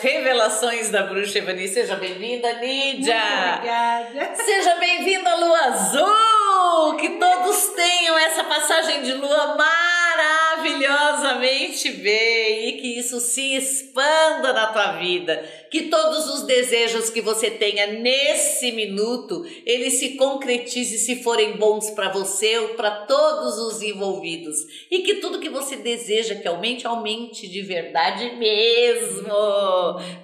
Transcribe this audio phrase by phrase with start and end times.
[0.00, 1.68] revelações da bruxa Evani.
[1.68, 3.20] Seja bem-vinda, Nídia.
[3.56, 4.34] Obrigada.
[4.34, 6.96] Seja bem-vinda, Lua Azul.
[6.96, 14.92] Que todos tenham essa passagem de lua maravilhosamente bem que isso se expanda na tua
[14.98, 15.36] vida.
[15.70, 21.90] Que todos os desejos que você tenha nesse minuto, eles se concretizem se forem bons
[21.90, 24.56] para você ou para todos os envolvidos.
[24.90, 29.28] E que tudo que você deseja que aumente, aumente de verdade mesmo.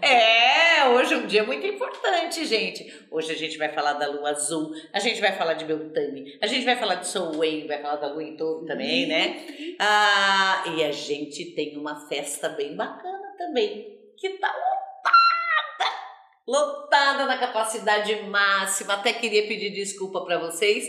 [0.00, 2.92] É, hoje é um dia muito importante, gente.
[3.11, 6.47] Hoje a gente vai falar da lua azul, a gente vai falar de Beltane, a
[6.47, 9.77] gente vai falar de Soul Wayne, vai falar da lua em todo também, né?
[9.78, 14.52] Ah, e a gente tem uma festa bem bacana também, que tá
[16.47, 18.95] lotada na capacidade máxima.
[18.95, 20.86] Até queria pedir desculpa para vocês,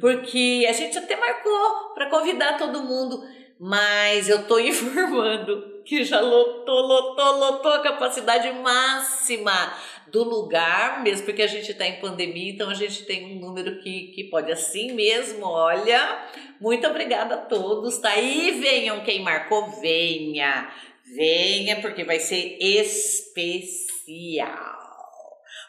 [0.00, 3.22] porque a gente até marcou para convidar todo mundo,
[3.58, 9.74] mas eu tô informando que já lotou, lotou, lotou a capacidade máxima
[10.08, 13.80] do lugar, mesmo porque a gente está em pandemia, então a gente tem um número
[13.80, 16.26] que, que pode assim mesmo, olha.
[16.60, 18.16] Muito obrigada a todos, tá?
[18.16, 20.68] E venham quem marcou, venha,
[21.14, 23.98] venha, porque vai ser especial.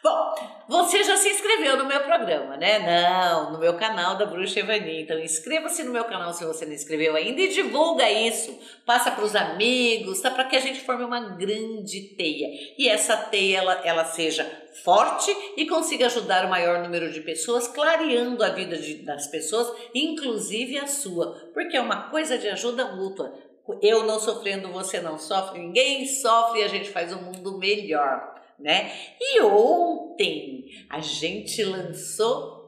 [0.02, 0.34] Bom,
[0.66, 2.78] você já se inscreveu no meu programa, né?
[2.78, 5.02] Não, no meu canal da Bruxa Evani.
[5.02, 8.58] Então inscreva-se no meu canal se você não inscreveu ainda e divulga isso.
[8.86, 10.30] Passa para os amigos, tá?
[10.30, 12.48] Para que a gente forme uma grande teia.
[12.78, 14.50] E essa teia ela, ela seja
[14.82, 19.70] forte e consiga ajudar o maior número de pessoas, clareando a vida de, das pessoas,
[19.94, 21.50] inclusive a sua.
[21.52, 23.34] Porque é uma coisa de ajuda mútua.
[23.82, 28.40] Eu não sofrendo, você não sofre, ninguém sofre e a gente faz um mundo melhor
[28.60, 28.92] né?
[29.20, 32.60] E ontem a gente lançou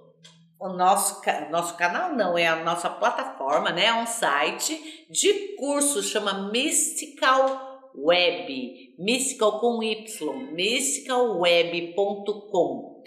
[0.59, 3.85] o nosso, nosso canal, não, é a nossa plataforma, né?
[3.87, 13.03] É um site de curso, chama Mystical Web, Mystical com Y, mysticalweb.com.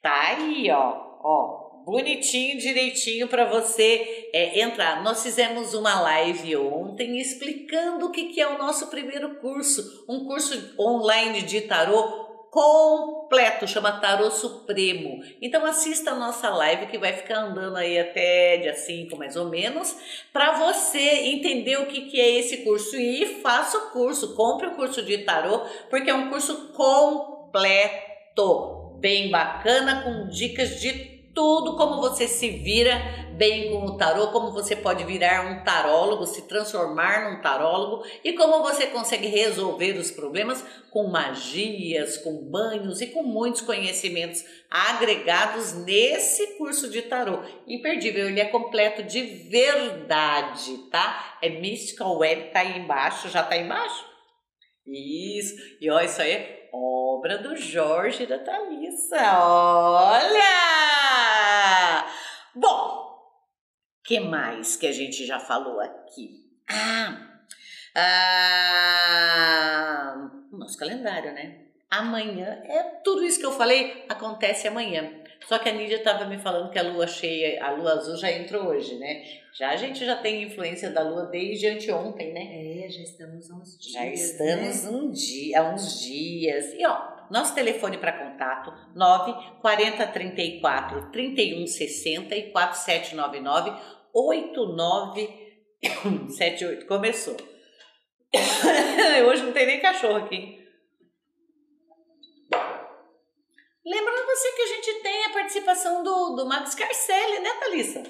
[0.00, 5.02] Tá aí, ó, ó, bonitinho, direitinho para você é, entrar.
[5.02, 10.24] Nós fizemos uma live ontem explicando o que, que é o nosso primeiro curso, um
[10.24, 15.20] curso online de tarô completo, chama Tarô Supremo.
[15.42, 19.46] Então assista a nossa live que vai ficar andando aí até dia 5 mais ou
[19.48, 19.96] menos,
[20.32, 24.76] para você entender o que, que é esse curso e faça o curso, compre o
[24.76, 27.90] curso de tarô, porque é um curso completo,
[29.00, 33.00] bem bacana com dicas de tudo como você se vira
[33.32, 38.34] bem com o tarô, como você pode virar um tarólogo, se transformar num tarólogo e
[38.34, 45.72] como você consegue resolver os problemas com magias, com banhos e com muitos conhecimentos agregados
[45.72, 47.38] nesse curso de tarô.
[47.66, 51.38] Imperdível, ele é completo de verdade, tá?
[51.40, 54.04] É Mystical Web, tá aí embaixo, já tá aí embaixo?
[54.86, 59.38] Isso, e olha, isso aí é obra do Jorge e da Thalissa.
[59.42, 61.29] Olha!
[62.54, 63.18] Bom,
[64.04, 66.44] que mais que a gente já falou aqui?
[66.68, 67.40] Ah,
[67.94, 68.90] ah,
[70.52, 71.66] nosso calendário, né?
[71.88, 75.19] Amanhã é tudo isso que eu falei acontece amanhã.
[75.46, 78.30] Só que a Nídia estava me falando que a lua cheia, a lua azul já
[78.30, 79.22] entrou hoje, né?
[79.52, 82.84] Já a gente já tem influência da lua desde anteontem, né?
[82.84, 83.92] É, já estamos há uns dias.
[83.92, 84.90] Já estamos né?
[84.90, 86.72] um dia, há uns dias.
[86.74, 93.72] E ó, nosso telefone para contato 9 40 34 31 60 e 4799
[94.14, 96.86] 8978.
[96.86, 97.36] Começou.
[99.28, 100.59] Hoje não tem nem cachorro aqui.
[103.84, 108.02] Lembrando você que a gente tem a participação do, do Max Carcelli, né, Thalissa?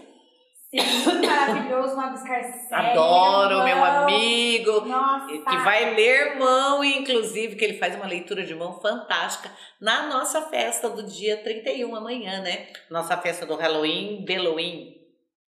[0.71, 0.79] Sim,
[1.27, 2.73] maravilhoso, Max Carcelli.
[2.73, 4.81] Adoro, meu amigo.
[4.83, 5.27] Nossa.
[5.27, 9.51] Que vai ler mão, inclusive, que ele faz uma leitura de mão fantástica
[9.81, 12.69] na nossa festa do dia 31 amanhã, né?
[12.89, 14.95] Nossa festa do Halloween, Halloween,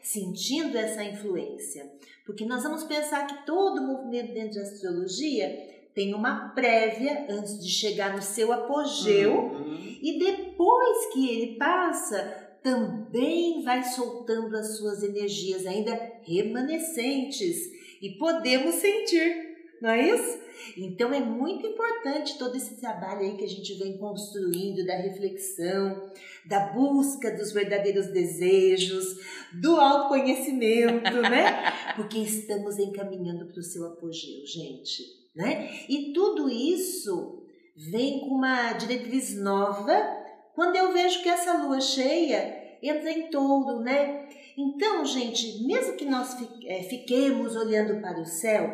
[0.03, 1.91] sentindo essa influência,
[2.27, 7.69] porque nós vamos pensar que todo movimento dentro de astrologia tem uma prévia antes de
[7.69, 9.97] chegar no seu apogeu Uhum.
[10.03, 12.19] e depois que ele passa,
[12.63, 19.35] também vai soltando as suas energias ainda remanescentes e podemos sentir,
[19.81, 20.41] não é isso?
[20.77, 26.11] Então é muito importante todo esse trabalho aí que a gente vem construindo da reflexão,
[26.47, 29.17] da busca dos verdadeiros desejos,
[29.53, 31.73] do autoconhecimento, né?
[31.97, 35.03] Porque estamos encaminhando para o seu apogeu, gente,
[35.35, 35.71] né?
[35.89, 37.43] E tudo isso
[37.91, 40.23] vem com uma diretriz nova
[40.55, 44.29] quando eu vejo que essa lua cheia entra em touro, né?
[44.57, 46.37] Então, gente, mesmo que nós
[46.67, 48.71] eh, fiquemos olhando para o céu,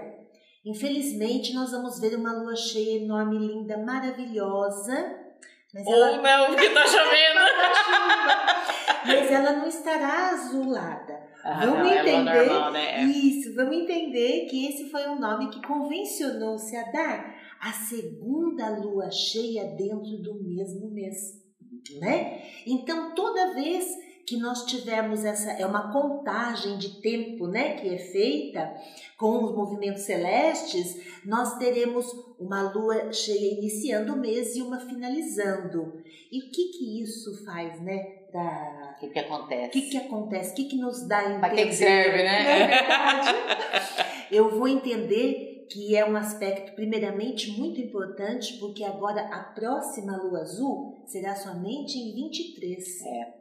[0.65, 5.17] infelizmente nós vamos ver uma lua cheia enorme, linda, maravilhosa.
[5.73, 7.41] Mas ela, Ou não, porque tá chovendo.
[9.07, 11.18] mas ela não estará azulada.
[11.51, 13.05] Ah, Vamos não, é entender normal, né?
[13.05, 19.11] Isso, vamos entender que esse foi um nome que convencionou-se a dar a segunda lua
[19.11, 21.43] cheia dentro do mesmo mês,
[21.99, 22.43] né?
[22.67, 23.87] Então, toda vez
[24.27, 28.71] que nós tivermos essa é uma contagem de tempo, né, que é feita
[29.17, 32.05] com os movimentos celestes, nós teremos
[32.39, 35.95] uma lua cheia iniciando o mês e uma finalizando.
[36.31, 39.67] E o que que isso faz, né, para O que que acontece?
[39.67, 40.53] o que, que acontece?
[40.53, 41.41] O que, que nos dá a entender?
[41.41, 42.63] Pra que serve, né?
[42.63, 43.29] É verdade?
[44.31, 50.41] Eu vou entender que é um aspecto, primeiramente, muito importante, porque agora a próxima lua
[50.41, 53.03] azul será somente em 23.
[53.07, 53.39] É.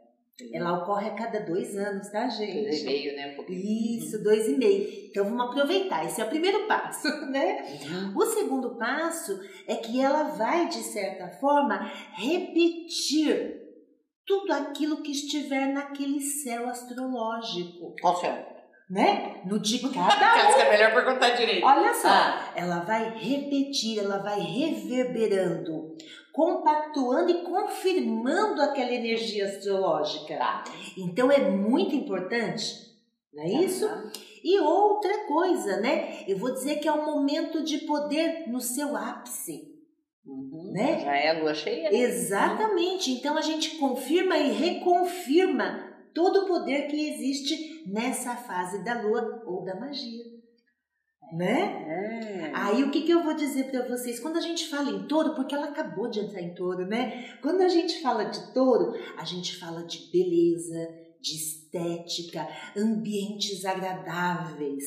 [0.52, 2.84] Ela ocorre a cada dois anos, tá, gente?
[2.84, 3.32] Veio, né?
[3.32, 3.60] Um pouquinho.
[3.98, 5.08] Isso, dois e meio.
[5.10, 6.06] Então vamos aproveitar.
[6.06, 7.64] Esse é o primeiro passo, né?
[7.82, 8.16] Uhum.
[8.16, 13.67] O segundo passo é que ela vai, de certa forma, repetir
[14.28, 18.34] tudo aquilo que estiver naquele céu astrológico, Qual céu?
[18.90, 19.40] né?
[19.46, 21.64] No de cada Acho que é melhor perguntar direito.
[21.66, 22.52] Olha só, Ah.
[22.54, 25.96] ela vai repetir, ela vai reverberando,
[26.32, 30.36] compactuando e confirmando aquela energia astrológica.
[30.36, 30.64] Tá.
[30.96, 32.64] Então é muito importante,
[33.32, 33.86] não é isso?
[34.44, 36.24] E outra coisa, né?
[36.28, 39.67] Eu vou dizer que é um momento de poder no seu ápice.
[40.28, 40.72] Uhum.
[40.72, 41.00] Né?
[41.00, 41.90] Já é a lua cheia?
[41.90, 41.96] né?
[41.96, 43.10] Exatamente.
[43.12, 49.42] Então a gente confirma e reconfirma todo o poder que existe nessa fase da lua
[49.46, 50.24] ou da magia.
[51.32, 51.84] Né?
[51.86, 52.50] É.
[52.54, 54.18] Aí o que, que eu vou dizer para vocês?
[54.18, 57.36] Quando a gente fala em touro, porque ela acabou de entrar em touro, né?
[57.42, 60.88] Quando a gente fala de touro, a gente fala de beleza,
[61.20, 64.84] de estética, ambientes agradáveis,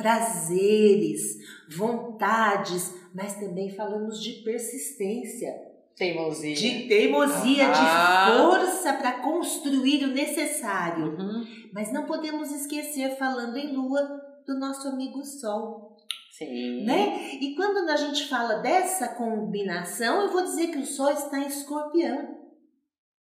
[0.00, 1.38] prazeres,
[1.68, 5.52] vontades, mas também falamos de persistência,
[5.96, 6.54] Teimosia.
[6.54, 8.30] de teimosia, Ah.
[8.30, 11.18] de força para construir o necessário.
[11.18, 11.44] Uhum.
[11.72, 15.96] Mas não podemos esquecer, falando em lua, do nosso amigo Sol
[16.30, 16.84] Sim.
[16.84, 17.34] né?
[17.40, 21.46] E quando a gente fala dessa combinação, eu vou dizer que o Sol está em
[21.46, 22.39] escorpião.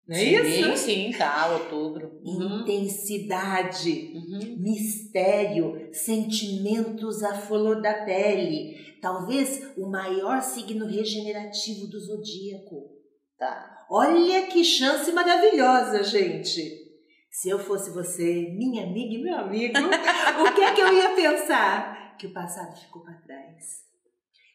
[0.08, 0.76] Não é sim, isso?
[0.84, 2.18] sim, tá, outubro.
[2.24, 2.62] Uhum.
[2.62, 4.56] Intensidade, Uhum.
[4.58, 8.74] mistério, sentimentos à flor da pele.
[9.02, 12.90] Talvez o maior signo regenerativo do zodíaco.
[13.38, 13.86] Tá.
[13.90, 16.88] Olha que chance maravilhosa, gente!
[17.30, 21.14] Se eu fosse você, minha amiga e meu amigo, o que é que eu ia
[21.14, 22.16] pensar?
[22.18, 23.86] Que o passado ficou para trás.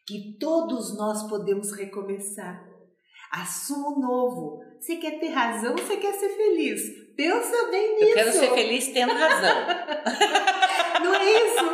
[0.06, 2.62] Que todos nós podemos recomeçar.
[3.32, 4.60] Assuma o novo.
[4.84, 7.06] Você quer ter razão, você quer ser feliz.
[7.16, 8.10] Pensa bem nisso.
[8.10, 9.66] Eu quero ser feliz tendo razão.
[11.02, 11.64] Não é isso?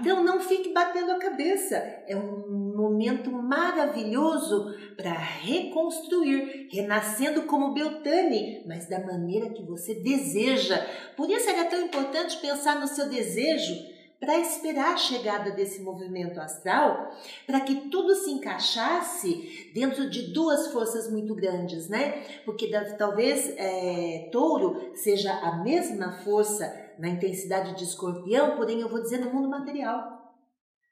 [0.00, 1.76] Então não fique batendo a cabeça.
[2.06, 10.84] É um momento maravilhoso para reconstruir, renascendo como Beltane, mas da maneira que você deseja.
[11.16, 13.91] Por isso era tão importante pensar no seu desejo
[14.22, 17.10] para esperar a chegada desse movimento astral,
[17.44, 22.22] para que tudo se encaixasse dentro de duas forças muito grandes, né?
[22.44, 29.02] Porque talvez é, touro seja a mesma força na intensidade de escorpião, porém eu vou
[29.02, 30.32] dizer no mundo material,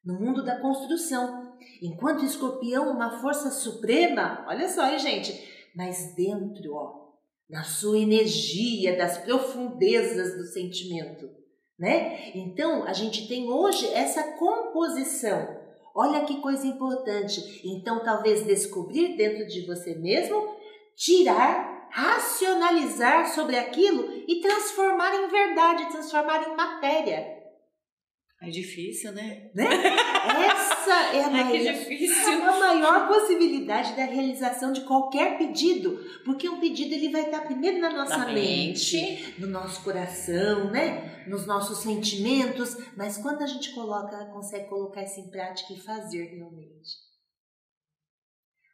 [0.05, 1.57] no mundo da construção.
[1.81, 7.13] Enquanto escorpião, uma força suprema, olha só aí, gente, mas dentro, ó,
[7.49, 11.40] na sua energia, das profundezas do sentimento,
[11.81, 12.31] né?
[12.35, 15.59] Então, a gente tem hoje essa composição.
[15.95, 17.63] Olha que coisa importante.
[17.65, 20.55] Então, talvez descobrir dentro de você mesmo,
[20.95, 27.41] tirar racionalizar sobre aquilo e transformar em verdade, transformar em matéria.
[28.43, 29.51] É difícil, né?
[29.55, 29.67] né?
[30.39, 32.43] Essa é a, maior, difícil.
[32.45, 37.79] a maior possibilidade da realização de qualquer pedido, porque um pedido ele vai estar primeiro
[37.79, 39.35] na nossa Na mente, mente.
[39.39, 41.25] no nosso coração, né?
[41.27, 46.25] Nos nossos sentimentos, mas quando a gente coloca, consegue colocar isso em prática e fazer
[46.25, 47.11] realmente.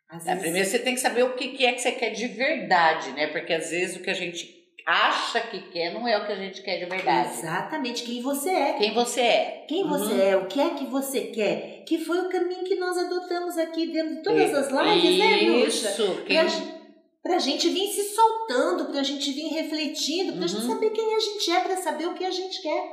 [0.09, 2.29] Às É, primeiro você tem que saber o que que é que você quer de
[2.29, 3.27] verdade, né?
[3.27, 4.56] Porque às vezes o que a gente
[4.87, 7.35] acha que quer não é o que a gente quer de verdade.
[7.39, 8.73] Exatamente, quem você é.
[8.75, 9.65] Quem você é.
[9.69, 9.89] Quem Uhum.
[9.91, 13.59] você é, o que é que você quer, que foi o caminho que nós adotamos
[13.59, 15.91] aqui dentro de todas as lives, né, Bruxa?
[15.91, 16.23] Isso.
[16.25, 16.37] Quem...
[16.39, 16.75] Pra, gen-
[17.23, 20.69] pra gente vir se soltando, pra gente vir refletindo, pra gente Uhum.
[20.75, 22.85] saber quem a gente é, pra saber o que a gente quer,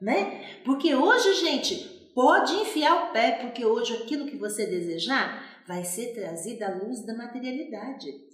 [0.00, 0.44] né?
[0.64, 1.74] Porque hoje, gente,
[2.14, 7.04] pode enfiar o pé, porque hoje aquilo que você desejar vai ser trazido à luz
[7.04, 8.29] da materialidade.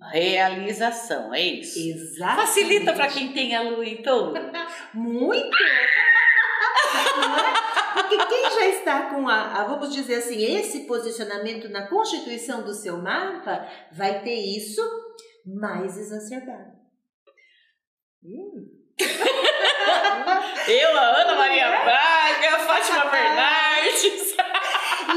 [0.00, 1.78] Realização, é isso.
[1.78, 2.46] Exatamente.
[2.46, 4.34] Facilita para quem tem a lua em touro.
[4.94, 5.56] Muito!
[5.56, 6.08] É?
[7.94, 12.72] Porque quem já está com a, a, vamos dizer assim, esse posicionamento na constituição do
[12.72, 14.80] seu mapa, vai ter isso
[15.44, 16.78] mais exacerbado.
[20.68, 24.36] Eu, a Ana Maria Braga, a Fátima Bernardes.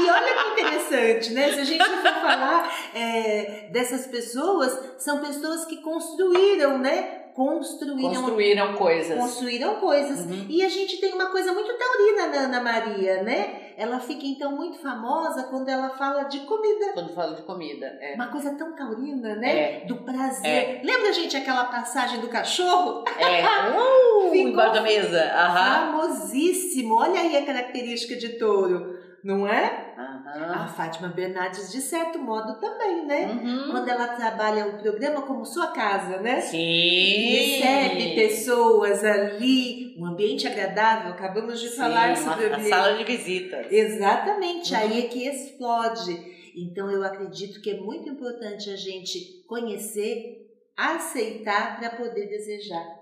[0.02, 1.52] E olha que interessante, né?
[1.52, 7.18] Se a gente for falar é, dessas pessoas, são pessoas que construíram, né?
[7.34, 9.18] Construíram Construíram coisas.
[9.18, 10.20] construíram coisas.
[10.26, 10.46] Uhum.
[10.50, 13.72] E a gente tem uma coisa muito taurina na Ana Maria, né?
[13.78, 16.92] Ela fica então muito famosa quando ela fala de comida.
[16.92, 17.86] Quando falo de comida.
[18.02, 18.14] É.
[18.16, 19.82] Uma coisa tão taurina, né?
[19.82, 19.84] É.
[19.86, 20.82] Do prazer.
[20.84, 23.02] Lembra, gente, aquela passagem do cachorro?
[23.18, 23.42] É.
[23.72, 25.24] Uh, Ficou embaixo da mesa.
[25.34, 25.92] Aham.
[25.92, 26.94] Famosíssimo.
[26.96, 29.92] Olha aí a característica de touro, não é?
[29.96, 30.02] A
[30.34, 30.68] Aham.
[30.68, 33.26] Fátima Bernardes, de certo modo, também, né?
[33.26, 33.70] Uhum.
[33.70, 36.40] Quando ela trabalha o programa como sua casa, né?
[36.40, 36.58] Sim.
[36.58, 42.96] Recebe pessoas ali, um ambiente agradável, acabamos de falar Sim, sobre o a, a sala
[42.98, 43.66] de visitas.
[43.70, 44.78] Exatamente, Uhum.
[44.80, 46.32] aí é que explode.
[46.56, 53.01] Então eu acredito que é muito importante a gente conhecer, aceitar para poder desejar.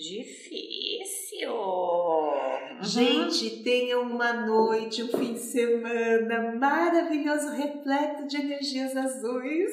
[0.00, 1.52] Difícil.
[1.52, 2.82] Uhum.
[2.82, 9.70] Gente, tenha uma noite, um fim de semana maravilhoso, repleto de energias azuis,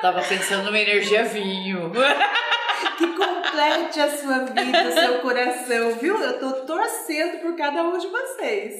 [0.00, 1.90] Tava pensando numa energia vinho.
[2.96, 6.16] que complete a sua vida, o seu coração, viu?
[6.16, 8.78] Eu tô torcendo por cada um de vocês.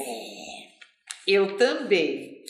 [1.26, 2.44] Eu também.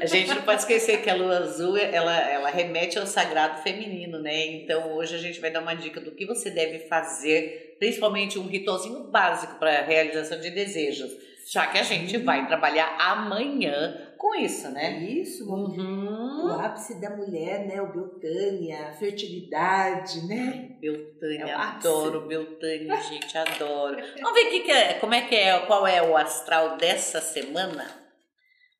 [0.00, 4.18] A gente não pode esquecer que a lua azul ela, ela remete ao sagrado feminino,
[4.20, 4.46] né?
[4.46, 8.46] Então hoje a gente vai dar uma dica do que você deve fazer, principalmente um
[8.46, 11.10] ritualzinho básico para a realização de desejos,
[11.50, 14.98] já que a gente vai trabalhar amanhã com isso, né?
[14.98, 16.52] isso, o Uhum.
[16.60, 17.80] ápice da mulher, né?
[17.80, 20.76] O Beltânia, a fertilidade, né?
[20.80, 23.96] Beltânia, É o adoro Beltânia, gente, adoro.
[24.20, 27.86] Vamos ver que que é, como é que é, qual é o astral dessa semana?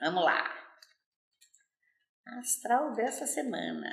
[0.01, 0.58] Vamos lá.
[2.37, 3.91] Astral dessa semana.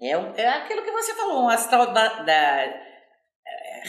[0.00, 2.22] É, é aquilo que você falou, um astral da.
[2.22, 2.90] da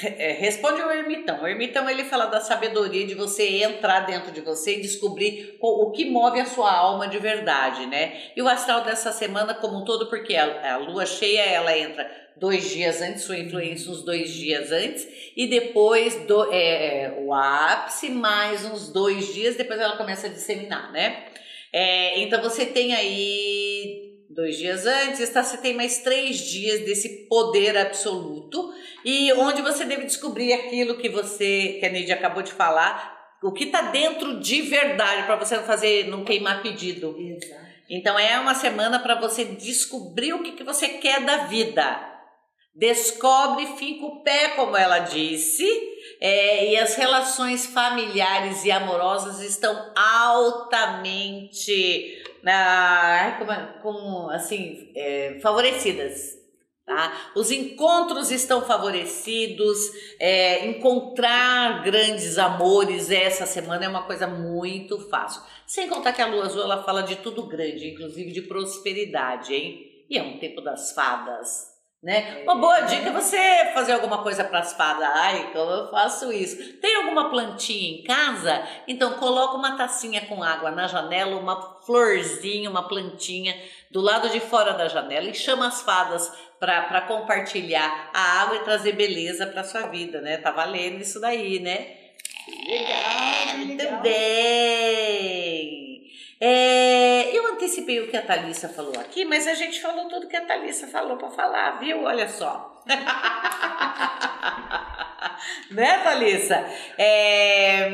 [0.03, 1.43] é, é, responde ao ermitão.
[1.43, 5.85] O ermitão ele fala da sabedoria de você entrar dentro de você e descobrir o,
[5.85, 8.31] o que move a sua alma de verdade, né?
[8.35, 12.09] E o astral dessa semana como um todo, porque a, a lua cheia ela entra
[12.35, 17.33] dois dias antes, sua influência uns dois dias antes, e depois do, é, é, o
[17.33, 21.27] ápice mais uns dois dias, depois ela começa a disseminar, né?
[21.73, 25.43] É, então você tem aí dois dias antes, tá?
[25.43, 28.73] você tem mais três dias desse poder absoluto
[29.03, 33.51] e onde você deve descobrir aquilo que você, que a Neide acabou de falar, o
[33.51, 37.15] que tá dentro de verdade para você não fazer, não queimar pedido.
[37.19, 37.61] Exato.
[37.89, 42.10] Então é uma semana para você descobrir o que, que você quer da vida.
[42.73, 45.65] Descobre, fica o pé, como ela disse,
[46.21, 55.37] é, e as relações familiares e amorosas estão altamente na, como, é- como, assim, é,
[55.41, 56.39] favorecidas.
[56.85, 57.31] Tá?
[57.35, 59.77] Os encontros estão favorecidos,
[60.19, 65.41] é, encontrar grandes amores essa semana é uma coisa muito fácil.
[65.67, 70.05] Sem contar que a lua azul ela fala de tudo grande, inclusive de prosperidade, hein?
[70.09, 71.70] E é um tempo das fadas,
[72.03, 72.41] né?
[72.43, 75.03] Uma boa dica é você fazer alguma coisa para as fadas.
[75.03, 76.73] Ai, como eu faço isso?
[76.79, 78.63] Tem alguma plantinha em casa?
[78.87, 83.55] Então coloca uma tacinha com água na janela, uma florzinha, uma plantinha
[83.91, 88.63] do lado de fora da janela e chama as fadas para compartilhar a água e
[88.63, 90.37] trazer beleza para sua vida, né?
[90.37, 91.97] Tá valendo isso daí, né?
[92.47, 94.01] Legal, Muito legal.
[94.01, 94.60] bem.
[97.99, 101.17] O que a Thalissa falou aqui, mas a gente falou tudo que a Thalissa falou
[101.17, 102.03] para falar, viu?
[102.03, 102.81] Olha só.
[105.71, 106.65] né, Thalissa?
[106.97, 107.89] É...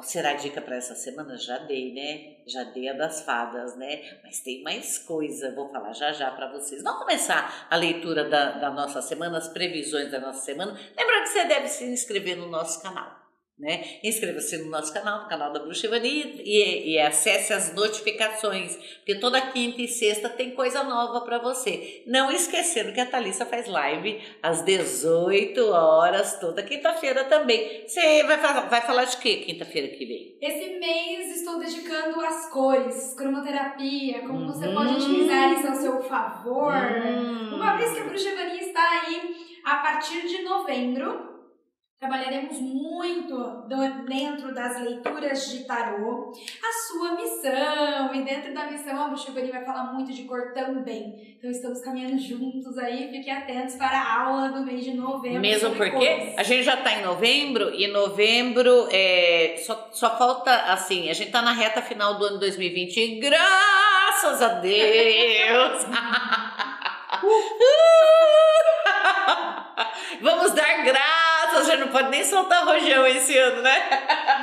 [0.00, 1.36] Qual será a dica para essa semana?
[1.36, 2.36] Já dei, né?
[2.46, 4.00] Já dei a das fadas, né?
[4.22, 6.82] Mas tem mais coisa, vou falar já já para vocês.
[6.82, 10.72] Vamos começar a leitura da, da nossa semana, as previsões da nossa semana.
[10.96, 13.19] Lembrando que você deve se inscrever no nosso canal.
[13.60, 13.98] Né?
[14.02, 19.16] Inscreva-se no nosso canal, no canal da Bruxa Ivani, e, e acesse as notificações, porque
[19.16, 22.02] toda quinta e sexta tem coisa nova para você.
[22.06, 27.86] Não esquecendo que a Thalissa faz live às 18 horas, toda quinta-feira também.
[27.86, 30.38] Você vai, falar, vai falar de quê quinta-feira que vem?
[30.40, 34.46] Esse mês estou dedicando às cores, cromoterapia, como uhum.
[34.46, 36.72] você pode utilizar isso ao seu favor.
[36.72, 37.56] Uhum.
[37.56, 41.29] Uma vez que a Bruxa Ivani está aí a partir de novembro,
[42.00, 43.36] Trabalharemos muito
[44.08, 49.62] dentro das leituras de tarô, a sua missão, e dentro da missão a Buxivani vai
[49.62, 51.36] falar muito de cor também.
[51.38, 55.42] Então estamos caminhando juntos aí, fiquem atentos para a aula do mês de novembro.
[55.42, 56.38] Mesmo porque cores.
[56.38, 61.26] a gente já está em novembro, e novembro é, só, só falta assim, a gente
[61.26, 65.84] está na reta final do ano 2020, e graças a Deus!
[70.20, 71.30] Vamos dar graças
[71.66, 73.80] já não pode nem soltar rojão esse ano, né?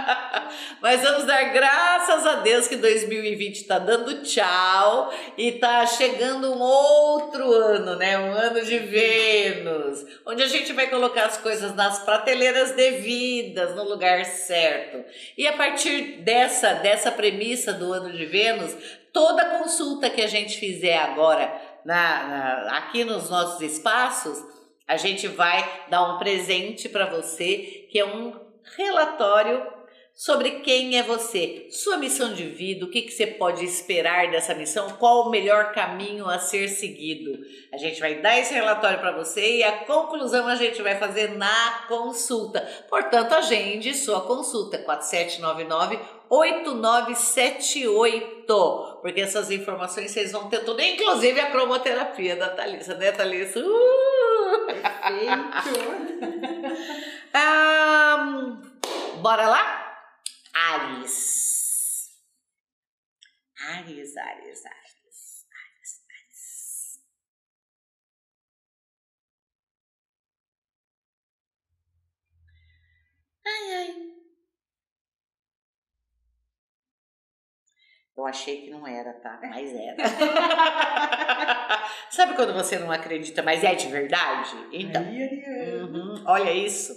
[0.82, 6.60] Mas vamos dar graças a Deus que 2020 está dando tchau e está chegando um
[6.60, 8.17] outro ano, né?
[8.17, 13.84] Um ano de Vênus, onde a gente vai colocar as coisas nas prateleiras devidas, no
[13.84, 15.03] lugar certo.
[15.38, 18.75] E a partir dessa, dessa premissa do ano de Vênus,
[19.12, 21.51] toda consulta que a gente fizer agora
[21.84, 28.00] na, na aqui nos nossos espaços a gente vai dar um presente para você, que
[28.00, 28.34] é um
[28.77, 29.75] relatório
[30.17, 34.55] sobre quem é você, sua missão de vida, o que, que você pode esperar dessa
[34.55, 37.38] missão, qual o melhor caminho a ser seguido.
[37.72, 41.38] A gente vai dar esse relatório para você e a conclusão a gente vai fazer
[41.38, 42.68] na consulta.
[42.90, 51.51] Portanto, agende sua consulta 4799 8978, porque essas informações vocês vão ter tudo, inclusive a
[51.51, 53.59] cromoterapia da Thalissa, né, Thalissa?
[53.59, 54.17] Uh!
[54.68, 55.32] Perfeito!
[57.38, 59.88] um, bora lá?
[60.53, 62.12] Ares.
[63.60, 65.46] Ares, Ares, Ares.
[73.46, 74.26] Ai, ai.
[78.18, 79.40] Eu achei que não era, tá?
[79.44, 79.96] Mas era.
[82.10, 84.56] Sabe quando você não acredita, mas é de verdade?
[84.72, 85.03] Então.
[85.03, 86.94] Uhum, olha isso.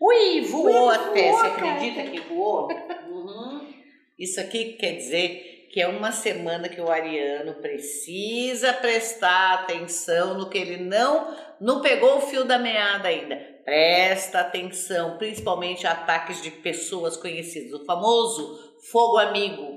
[0.00, 1.30] Ui, voou Ui, até.
[1.30, 2.10] Voou, você acredita cara.
[2.10, 2.68] que voou?
[3.08, 3.74] Uhum.
[4.16, 10.48] Isso aqui quer dizer que é uma semana que o ariano precisa prestar atenção no
[10.48, 13.34] que ele não não pegou o fio da meada ainda.
[13.64, 19.73] Presta atenção, principalmente a ataques de pessoas conhecidas, o famoso fogo amigo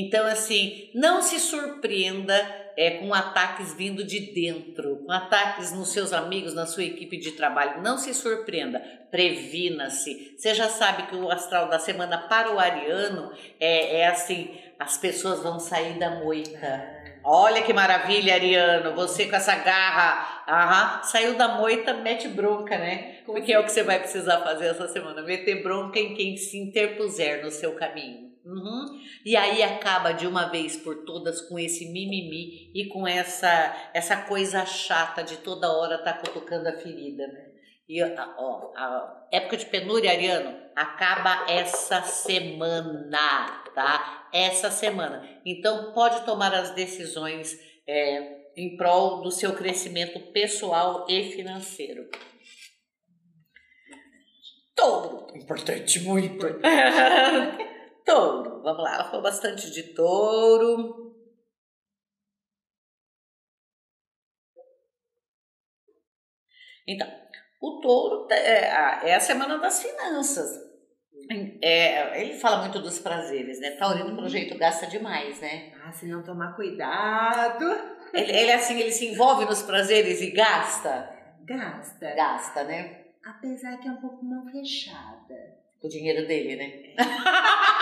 [0.00, 2.34] então, assim, não se surpreenda
[2.78, 7.32] é, com ataques vindo de dentro, com ataques nos seus amigos, na sua equipe de
[7.32, 7.82] trabalho.
[7.82, 10.34] Não se surpreenda, previna-se.
[10.34, 14.96] Você já sabe que o astral da semana para o ariano é, é assim: as
[14.96, 17.02] pessoas vão sair da moita.
[17.24, 23.18] Olha que maravilha, Ariano, você com essa garra, aham, saiu da moita, mete bronca, né?
[23.24, 26.58] Porque é o que você vai precisar fazer essa semana, meter bronca em quem se
[26.58, 28.31] interpuser no seu caminho.
[28.44, 29.00] Uhum.
[29.24, 34.16] E aí acaba de uma vez por todas com esse mimimi e com essa essa
[34.16, 37.52] coisa chata de toda hora estar tá cutucando a ferida, né?
[37.88, 44.28] E ó, a época de penúria, Ariano, acaba essa semana, tá?
[44.32, 45.28] Essa semana.
[45.44, 52.08] Então pode tomar as decisões é, em prol do seu crescimento pessoal e financeiro.
[54.74, 56.46] Touro, importante muito.
[58.04, 61.12] Touro, vamos lá, ela falou bastante de touro.
[66.86, 67.08] Então,
[67.60, 70.72] o touro é, é a semana das finanças.
[71.62, 73.72] É, ele fala muito dos prazeres, né?
[73.72, 75.72] Taurino, pelo jeito, gasta demais, né?
[75.82, 77.64] Ah, se não tomar cuidado.
[78.12, 81.08] Ele, ele assim, ele se envolve nos prazeres e gasta?
[81.44, 82.14] Gasta.
[82.14, 83.04] Gasta, né?
[83.24, 85.61] Apesar que é um pouco mão fechada.
[85.82, 86.72] O dinheiro dele, né?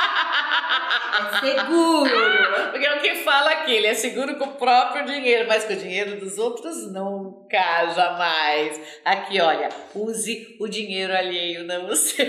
[1.20, 2.70] É seguro.
[2.70, 5.72] Porque é o que fala aqui, ele é seguro com o próprio dinheiro, mas com
[5.72, 8.80] o dinheiro dos outros nunca, jamais.
[9.04, 12.26] Aqui, olha, use o dinheiro alheio, não o seu.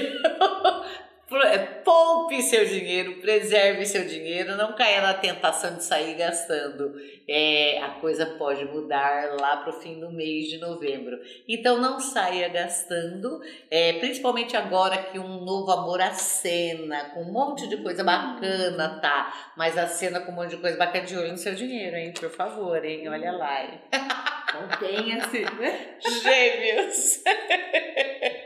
[1.38, 6.94] É, poupe seu dinheiro, preserve seu dinheiro, não caia na tentação de sair gastando.
[7.28, 11.20] É, a coisa pode mudar lá para o fim do mês de novembro.
[11.48, 17.68] Então não saia gastando, é, principalmente agora que um novo amor acena, com um monte
[17.68, 19.54] de coisa bacana, tá?
[19.56, 22.14] Mas acena com um monte de coisa bacana de olho no seu dinheiro, hein?
[22.20, 23.08] Por favor, hein?
[23.08, 23.82] Olha lá, hein?
[24.52, 25.98] Contenha-se, né?
[26.24, 27.24] Gêmeos!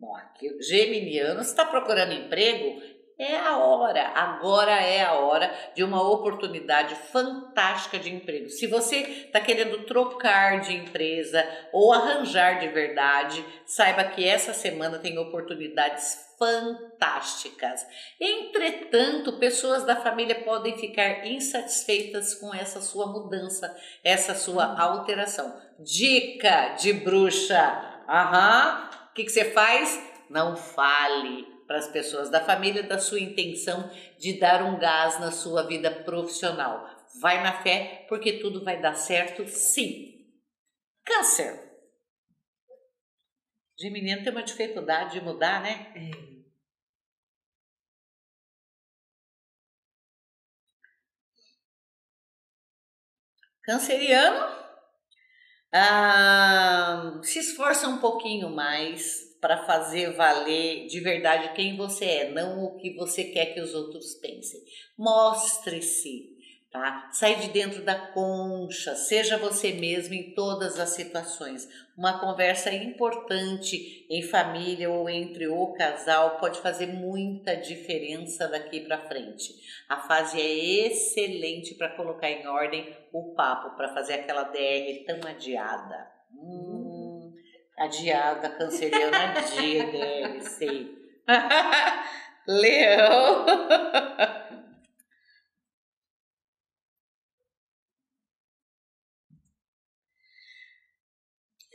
[0.00, 2.80] Bom, aqui, geminiano, está procurando emprego?
[3.18, 8.48] É a hora, agora é a hora de uma oportunidade fantástica de emprego.
[8.48, 15.00] Se você está querendo trocar de empresa ou arranjar de verdade, saiba que essa semana
[15.00, 17.84] tem oportunidades fantásticas.
[18.20, 25.60] Entretanto, pessoas da família podem ficar insatisfeitas com essa sua mudança, essa sua alteração.
[25.80, 30.00] Dica de bruxa: aham, que, que você faz?
[30.30, 35.32] Não fale para as pessoas da família da sua intenção de dar um gás na
[35.32, 36.88] sua vida profissional.
[37.20, 40.24] Vai na fé, porque tudo vai dar certo, sim.
[41.04, 41.66] Câncer.
[43.80, 45.92] Geminiano tem uma dificuldade de mudar, né?
[45.96, 46.38] É.
[53.62, 54.67] Canceriano
[57.22, 62.76] se esforça um pouquinho mais para fazer valer de verdade quem você é, não o
[62.76, 64.60] que você quer que os outros pensem.
[64.96, 66.37] Mostre-se,
[66.70, 67.08] tá?
[67.12, 71.68] Sai de dentro da concha, seja você mesmo em todas as situações.
[71.96, 79.06] Uma conversa importante em família ou entre o casal pode fazer muita diferença daqui para
[79.08, 79.54] frente.
[79.88, 85.28] A fase é excelente para colocar em ordem o papo, para fazer aquela DR tão
[85.28, 86.10] adiada.
[86.32, 86.98] Hum
[87.78, 90.98] adiada, canceriana dia deve ser.
[92.46, 93.46] Leão.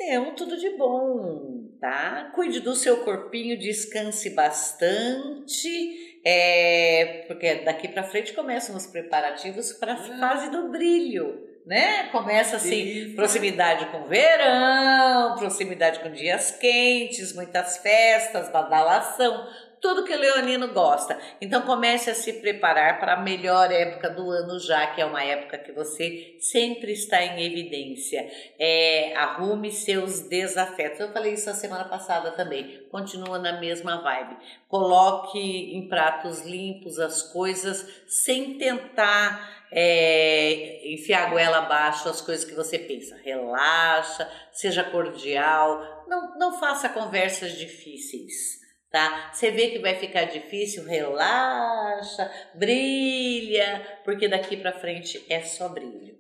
[0.06, 2.32] Leão, tudo de bom, tá?
[2.36, 9.94] Cuide do seu corpinho, descanse bastante, é, porque daqui para frente começam os preparativos para
[9.94, 12.10] a fase do brilho né?
[12.12, 13.16] Começa assim, Isso.
[13.16, 19.48] proximidade com verão, proximidade com dias quentes, muitas festas, badalação,
[19.84, 21.20] tudo que o leonino gosta.
[21.42, 25.22] Então comece a se preparar para a melhor época do ano já, que é uma
[25.22, 28.26] época que você sempre está em evidência.
[28.58, 31.02] É, arrume seus desafetos.
[31.02, 32.88] Eu falei isso a semana passada também.
[32.90, 34.38] Continua na mesma vibe.
[34.70, 42.46] Coloque em pratos limpos as coisas sem tentar é, enfiar a goela abaixo as coisas
[42.46, 43.18] que você pensa.
[43.18, 48.63] Relaxa, seja cordial, não, não faça conversas difíceis.
[48.94, 49.34] Tá?
[49.34, 56.16] Você vê que vai ficar difícil, relaxa, brilha, porque daqui para frente é só brilho.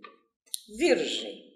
[0.76, 1.54] Virgem.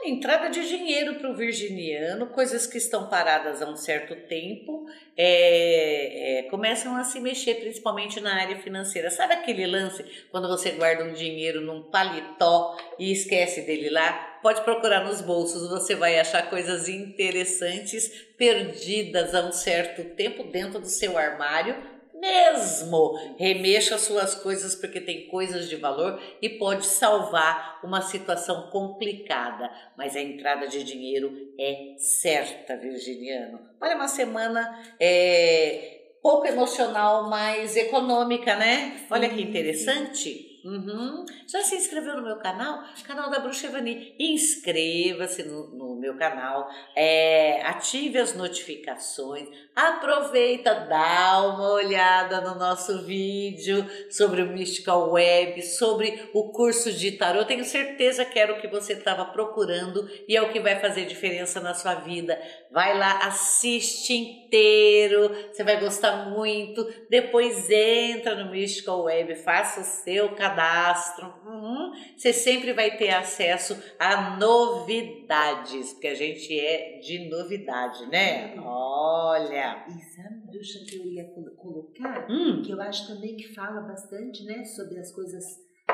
[0.00, 4.86] Olha, entrada de dinheiro para o virginiano, coisas que estão paradas há um certo tempo,
[5.16, 9.10] é, é, começam a se mexer, principalmente na área financeira.
[9.10, 14.38] Sabe aquele lance quando você guarda um dinheiro num paletó e esquece dele lá?
[14.40, 20.78] Pode procurar nos bolsos, você vai achar coisas interessantes perdidas há um certo tempo dentro
[20.78, 23.18] do seu armário mesmo.
[23.38, 29.70] Remexa suas coisas porque tem coisas de valor e pode salvar uma situação complicada.
[29.96, 33.60] Mas a entrada de dinheiro é certa, Virginiano.
[33.80, 39.06] Olha, uma semana é, pouco emocional, mas econômica, né?
[39.10, 40.47] Olha que interessante.
[40.64, 41.24] Uhum.
[41.46, 42.82] Já se inscreveu no meu canal?
[43.06, 44.14] Canal da Bruxa Evani.
[44.18, 53.04] Inscreva-se no, no, meu canal, é, ative as notificações, aproveita, dá uma olhada no nosso
[53.04, 57.44] vídeo sobre o Mystical Web, sobre o curso de tarô.
[57.44, 61.06] Tenho certeza que era o que você estava procurando e é o que vai fazer
[61.06, 62.40] diferença na sua vida.
[62.70, 66.86] Vai lá, assiste inteiro, você vai gostar muito.
[67.10, 71.34] Depois entra no Mystical Web, faça o seu cadastro cadastro.
[71.44, 71.92] Uhum.
[72.16, 78.54] Você sempre vai ter acesso a novidades, porque a gente é de novidade, né?
[78.58, 79.84] Olha.
[79.88, 81.24] E sabe, Ducha, que eu ia
[81.56, 82.62] colocar, hum.
[82.62, 85.44] que eu acho também que fala bastante, né, sobre as coisas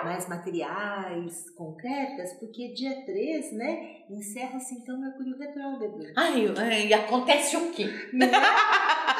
[0.03, 6.01] mais materiais, concretas, porque dia 3, né, encerra-se então Mercúrio retrógrado.
[6.17, 7.87] Ai, ai, e acontece o quê?
[8.13, 8.31] Né?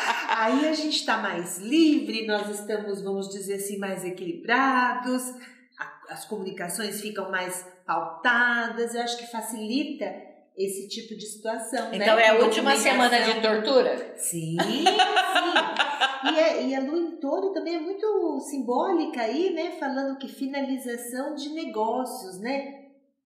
[0.45, 5.35] Aí a gente está mais livre, nós estamos, vamos dizer assim, mais equilibrados,
[6.11, 10.05] as comunicações ficam mais pautadas, eu acho que facilita
[10.55, 11.89] esse tipo de situação.
[11.95, 12.25] Então né?
[12.25, 14.15] é a última semana de tortura?
[14.19, 14.85] Sim, sim.
[16.25, 19.77] E, é, e a lua em touro também é muito simbólica aí, né?
[19.81, 22.83] Falando que finalização de negócios, né?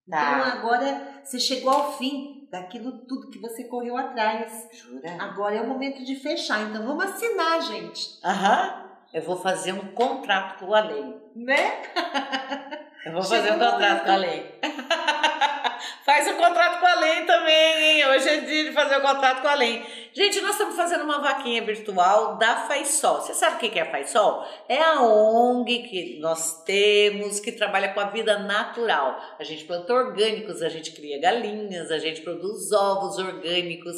[0.09, 0.37] Tá.
[0.37, 4.67] Então agora você chegou ao fim daquilo tudo que você correu atrás.
[4.71, 5.17] Jura?
[5.19, 6.61] Agora é o momento de fechar.
[6.61, 8.19] Então vamos assinar, gente.
[8.23, 8.89] Aham.
[9.11, 11.15] Eu vou fazer um contrato com a lei.
[11.35, 11.81] Né?
[13.05, 14.59] Eu vou fazer um contrato com a lei.
[16.05, 18.05] Faz um contrato com a lei também, hein?
[18.07, 19.98] Hoje é dia de fazer o um contrato com a lei.
[20.11, 23.21] Gente, nós estamos fazendo uma vaquinha virtual da Faisol.
[23.21, 24.43] Você sabe o que é a Faisol?
[24.67, 29.19] É a ONG que nós temos que trabalha com a vida natural.
[29.37, 33.97] A gente planta orgânicos, a gente cria galinhas, a gente produz ovos orgânicos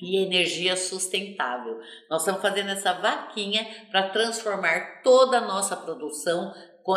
[0.00, 1.78] e energia sustentável.
[2.08, 6.54] Nós estamos fazendo essa vaquinha para transformar toda a nossa produção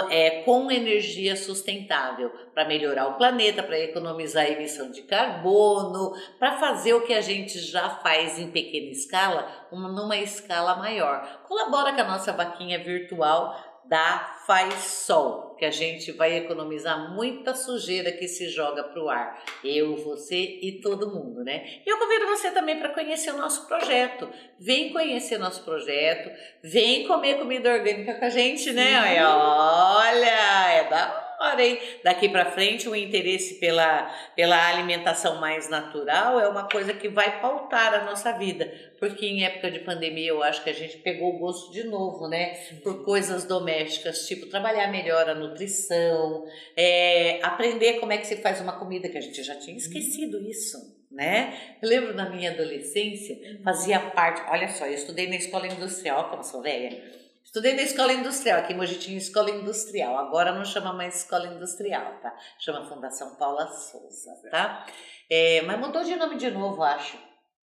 [0.10, 6.58] é, com energia sustentável, para melhorar o planeta, para economizar a emissão de carbono, para
[6.60, 11.42] fazer o que a gente já faz em pequena escala, uma, numa escala maior.
[11.48, 17.54] Colabora com a nossa vaquinha virtual da Faz Sol, que a gente vai economizar muita
[17.54, 19.44] sujeira que se joga para o ar.
[19.62, 21.82] Eu, você e todo mundo, né?
[21.86, 24.30] E eu convido você também para conhecer o nosso projeto.
[24.58, 26.32] Vem conhecer nosso projeto,
[26.64, 28.98] vem comer comida orgânica com a gente, né?
[29.28, 31.80] Olha, é da hein?
[32.04, 34.04] Daqui para frente, o interesse pela,
[34.36, 38.72] pela alimentação mais natural é uma coisa que vai pautar a nossa vida.
[39.00, 42.28] Porque em época de pandemia, eu acho que a gente pegou o gosto de novo,
[42.28, 42.54] né?
[42.84, 46.46] Por coisas domésticas, tipo trabalhar melhor a nutrição,
[46.78, 50.40] é, aprender como é que se faz uma comida, que a gente já tinha esquecido
[50.42, 51.76] isso né?
[51.82, 56.44] Eu lembro na minha adolescência, fazia parte, olha só, eu estudei na escola industrial, como
[56.44, 57.21] sou velha,
[57.52, 61.48] Estudei na escola industrial, aqui em Mogi tinha escola industrial, agora não chama mais escola
[61.48, 62.34] industrial, tá?
[62.58, 64.86] Chama Fundação Paula Souza, tá?
[65.30, 67.18] É, mas mudou de nome de novo, acho.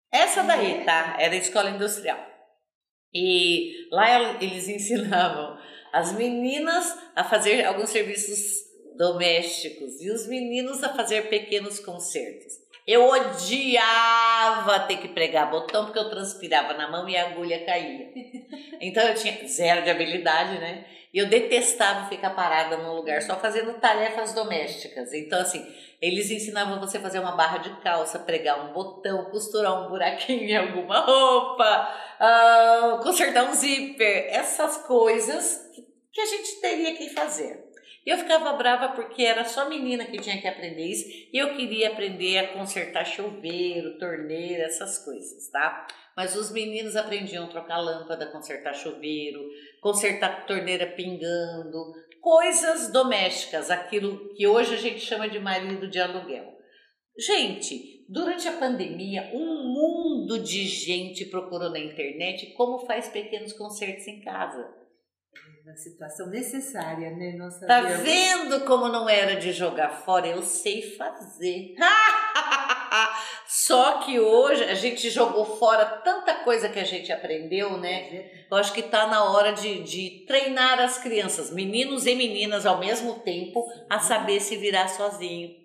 [0.10, 1.18] Essa daí, tá?
[1.20, 2.18] Era escola industrial.
[3.14, 5.60] E lá eles ensinavam
[5.92, 8.40] as meninas a fazer alguns serviços
[8.98, 12.54] domésticos e os meninos a fazer pequenos concertos.
[12.86, 18.12] Eu odiava ter que pregar botão porque eu transpirava na mão e a agulha caía.
[18.82, 20.86] Então eu tinha zero de habilidade, né?
[21.14, 25.14] E eu detestava ficar parada num lugar só fazendo tarefas domésticas.
[25.14, 25.66] Então, assim,
[26.02, 30.50] eles ensinavam você a fazer uma barra de calça, pregar um botão, costurar um buraquinho
[30.50, 35.62] em alguma roupa, uh, consertar um zíper, essas coisas
[36.12, 37.63] que a gente teria que fazer.
[38.06, 41.90] Eu ficava brava porque era só menina que tinha que aprender isso e eu queria
[41.90, 45.88] aprender a consertar chuveiro, torneira, essas coisas, tá?
[46.16, 49.40] Mas os meninos aprendiam a trocar lâmpada, consertar chuveiro,
[49.82, 56.54] consertar torneira pingando, coisas domésticas, aquilo que hoje a gente chama de marido de aluguel.
[57.18, 64.06] Gente, durante a pandemia, um mundo de gente procurou na internet como faz pequenos concertos
[64.08, 64.83] em casa
[65.66, 67.36] na situação necessária, né?
[67.38, 70.28] Nossa tá vendo como não era de jogar fora?
[70.28, 71.76] Eu sei fazer.
[73.48, 77.94] Só que hoje a gente jogou fora tanta coisa que a gente aprendeu, né?
[77.94, 82.66] É Eu acho que tá na hora de, de treinar as crianças, meninos e meninas
[82.66, 85.64] ao mesmo tempo, a saber se virar sozinho.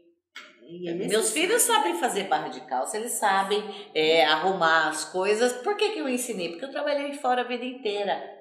[1.09, 5.53] Meus filhos sabem fazer barra de calça, eles sabem é, arrumar as coisas.
[5.55, 6.51] Por que, que eu ensinei?
[6.51, 8.38] Porque eu trabalhei fora a vida inteira.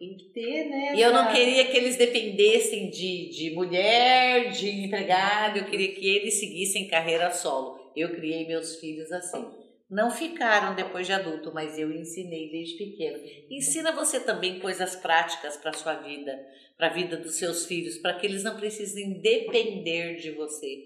[0.00, 0.94] Tem que ter, né?
[0.96, 6.08] E eu não queria que eles dependessem de, de mulher, de empregado, eu queria que
[6.08, 7.92] eles seguissem carreira solo.
[7.94, 9.46] Eu criei meus filhos assim.
[9.90, 13.18] Não ficaram depois de adulto, mas eu ensinei desde pequeno.
[13.50, 16.32] Ensina você também coisas práticas para sua vida,
[16.78, 20.82] para a vida dos seus filhos, para que eles não precisem depender de você,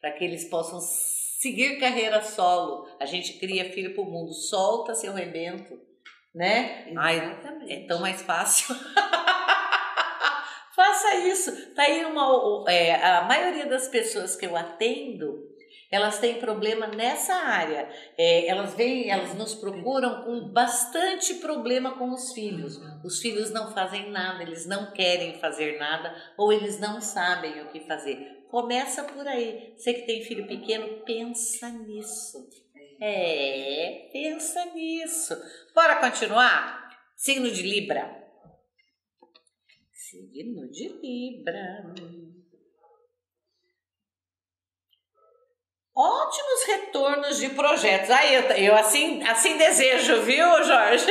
[0.00, 2.88] para que eles possam seguir carreira solo.
[2.98, 5.86] A gente cria filho para o mundo, solta seu rebento
[6.34, 6.90] né?
[6.90, 7.72] Exatamente.
[7.72, 8.74] Ai, é tão mais fácil.
[10.74, 11.74] Faça isso.
[11.74, 15.48] Tá aí uma, é, a maioria das pessoas que eu atendo,
[15.90, 17.88] elas têm problema nessa área.
[18.16, 22.80] É, elas vêm, elas nos procuram com bastante problema com os filhos.
[23.04, 27.68] Os filhos não fazem nada, eles não querem fazer nada ou eles não sabem o
[27.70, 28.44] que fazer.
[28.48, 29.74] Começa por aí.
[29.76, 32.48] Você que tem filho pequeno, pensa nisso.
[33.00, 35.34] É, pensa nisso.
[35.74, 36.88] Bora continuar?
[37.16, 38.26] Signo de Libra.
[39.92, 41.94] Signo de Libra.
[45.94, 48.10] Ótimos retornos de projetos.
[48.10, 51.06] Aí eu, eu assim, assim desejo, viu, Jorge?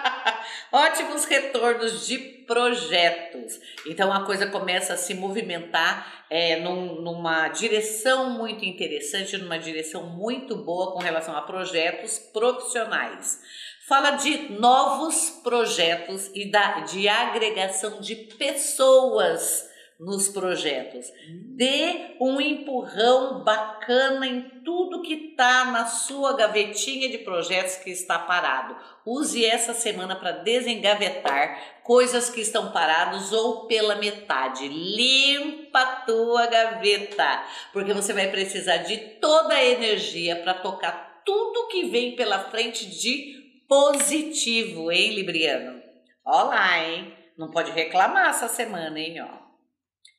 [0.72, 3.58] Ótimos retornos de projetos.
[3.86, 10.04] Então a coisa começa a se movimentar é, num, numa direção muito interessante, numa direção
[10.04, 13.40] muito boa com relação a projetos profissionais.
[13.86, 21.06] Fala de novos projetos e da, de agregação de pessoas nos projetos.
[21.28, 28.18] Dê um empurrão bacana em tudo que está na sua gavetinha de projetos que está
[28.18, 28.76] parado.
[29.04, 34.68] Use essa semana para desengavetar coisas que estão paradas ou pela metade.
[34.68, 41.68] Limpa a tua gaveta, porque você vai precisar de toda a energia para tocar tudo
[41.68, 45.82] que vem pela frente de positivo, hein, Libriano?
[46.24, 47.12] Olá, hein?
[47.36, 49.45] Não pode reclamar essa semana, hein, ó.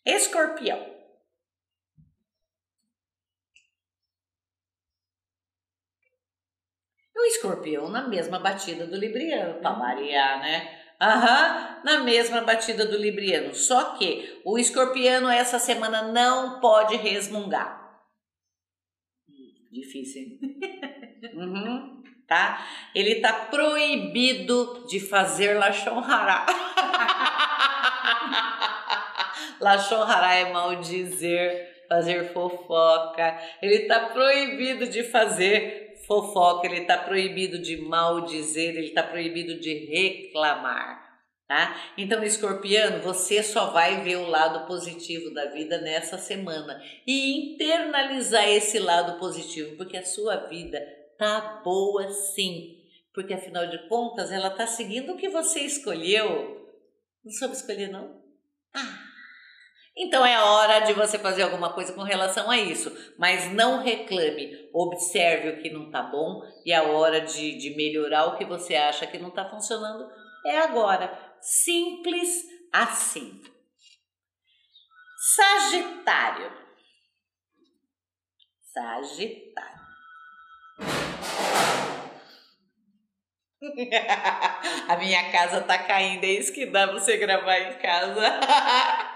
[0.08, 0.80] Escorpião.
[7.13, 10.80] O escorpião na mesma batida do libriano, para variar, né?
[11.02, 13.54] Aham, na mesma batida do libriano.
[13.54, 18.02] Só que o escorpiano essa semana não pode resmungar.
[19.70, 20.39] Difícil, hein?
[21.36, 22.65] uhum, tá?
[22.96, 25.58] Ele tá proibido de fazer
[29.60, 29.98] lachon.
[29.98, 33.39] Lachonhará é maldizer, fazer fofoca.
[33.62, 39.74] Ele está proibido de fazer fofoca, ele está proibido de maldizer, ele está proibido de
[39.74, 41.06] reclamar.
[41.48, 41.93] Tá?
[41.98, 48.50] Então, escorpiano, você só vai ver o lado positivo da vida nessa semana e internalizar
[48.50, 50.86] esse lado positivo, porque a sua vida
[51.17, 52.76] tá boa sim.
[53.13, 56.70] Porque afinal de contas, ela tá seguindo o que você escolheu.
[57.24, 58.22] Não soube escolher, não?
[58.76, 59.07] Ah,
[59.98, 64.70] então é hora de você fazer alguma coisa com relação a isso, mas não reclame,
[64.72, 68.76] observe o que não está bom e a hora de, de melhorar o que você
[68.76, 70.08] acha que não está funcionando
[70.46, 71.18] é agora.
[71.42, 73.42] Simples assim.
[75.36, 76.52] Sagitário.
[78.72, 79.78] Sagitário.
[84.88, 88.22] a minha casa tá caindo, é isso que dá você gravar em casa.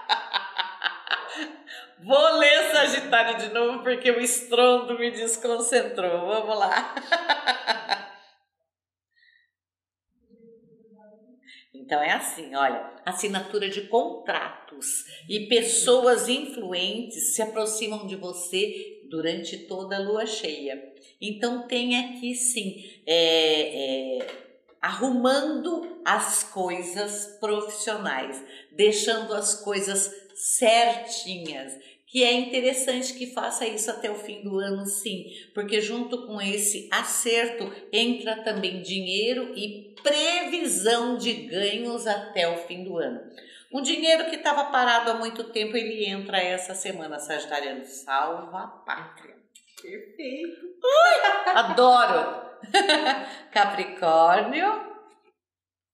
[2.04, 6.26] Vou ler Sagitário de novo porque o estrondo me desconcentrou.
[6.26, 6.94] Vamos lá.
[11.74, 19.66] Então é assim, olha, assinatura de contratos e pessoas influentes se aproximam de você durante
[19.66, 20.82] toda a lua cheia.
[21.20, 24.26] Então tem aqui sim, é, é,
[24.80, 31.74] arrumando as coisas profissionais, deixando as coisas certinhas
[32.12, 36.42] que é interessante que faça isso até o fim do ano, sim, porque junto com
[36.42, 43.18] esse acerto entra também dinheiro e previsão de ganhos até o fim do ano.
[43.72, 47.82] Um dinheiro que estava parado há muito tempo, ele entra essa semana, Sagitariano.
[47.86, 49.34] Salva a pátria.
[49.80, 50.66] Perfeito.
[50.66, 52.42] Ui, adoro!
[53.50, 54.92] Capricórnio.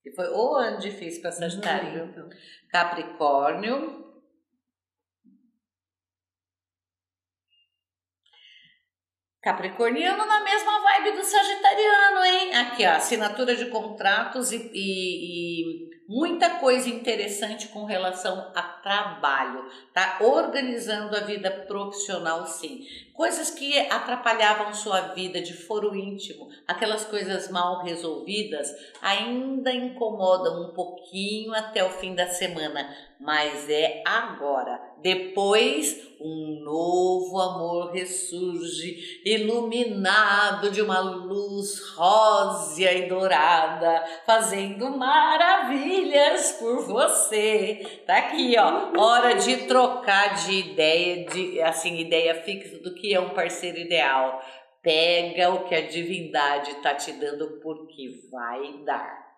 [0.02, 2.28] Que foi o ano difícil para Sagitário.
[2.72, 4.07] Capricórnio.
[9.48, 12.54] Capricorniano na mesma vibe do Sagitariano, hein?
[12.54, 19.64] Aqui, ó, assinatura de contratos e, e, e, muita coisa interessante com relação a trabalho,
[19.94, 20.18] tá?
[20.20, 22.86] Organizando a vida profissional, sim.
[23.18, 30.72] Coisas que atrapalhavam sua vida de foro íntimo, aquelas coisas mal resolvidas, ainda incomodam um
[30.72, 34.80] pouquinho até o fim da semana, mas é agora.
[35.00, 46.84] Depois, um novo amor ressurge, iluminado de uma luz rósea e dourada, fazendo maravilhas por
[46.84, 48.02] você.
[48.06, 53.20] Tá aqui, ó, hora de trocar de ideia, de assim, ideia fixa do que é
[53.20, 54.42] um parceiro ideal.
[54.82, 59.28] Pega o que a divindade tá te dando porque vai dar.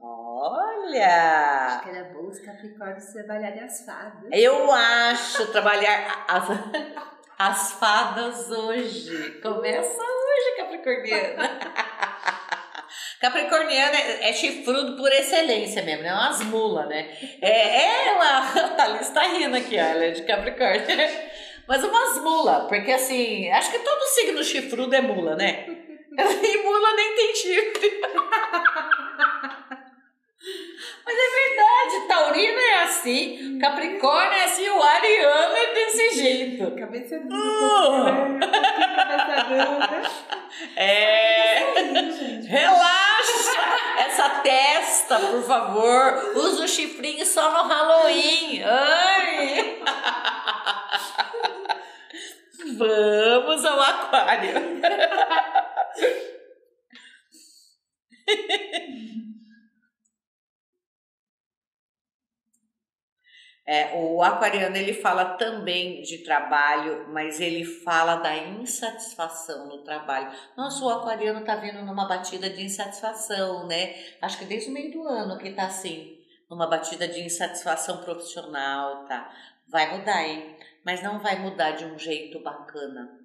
[0.00, 1.66] Olha!
[1.66, 4.28] Acho que era bom os Capricórnios trabalharem as fadas.
[4.32, 6.48] Eu acho trabalhar as,
[7.38, 9.40] as fadas hoje.
[9.40, 11.58] Começa hoje, Capricorniana.
[13.20, 17.16] Capricorniana é, é, chifrudo por excelência mesmo, é umas mulas, né?
[17.42, 18.38] É, é uma.
[18.38, 21.27] A Thalys tá rindo aqui, ela é de Capricórnio.
[21.68, 25.66] Mas umas mulas, porque assim, acho que todo signo chifrudo é mula, né?
[26.18, 28.00] E mula nem tem chifre.
[31.04, 36.76] Mas é verdade, Taurino é assim, Capricórnio é assim, o Ariano é desse jeito.
[36.76, 38.40] Cabeça dura, uh!
[38.40, 40.02] cabeça dura.
[40.76, 41.58] É.
[42.46, 43.60] Relaxa!
[43.98, 46.36] Essa essa testa, por favor.
[46.36, 48.64] Usa o chifrinho só no Halloween.
[48.64, 49.80] Ai!
[52.76, 54.54] Vamos ao aquário.
[63.70, 70.32] É, o aquariano ele fala também de trabalho, mas ele fala da insatisfação no trabalho.
[70.56, 73.94] Nossa, o aquariano tá vindo numa batida de insatisfação, né?
[74.22, 79.04] Acho que desde o meio do ano que tá assim, numa batida de insatisfação profissional,
[79.04, 79.30] tá?
[79.68, 80.56] Vai mudar, hein?
[80.82, 83.20] Mas não vai mudar de um jeito bacana.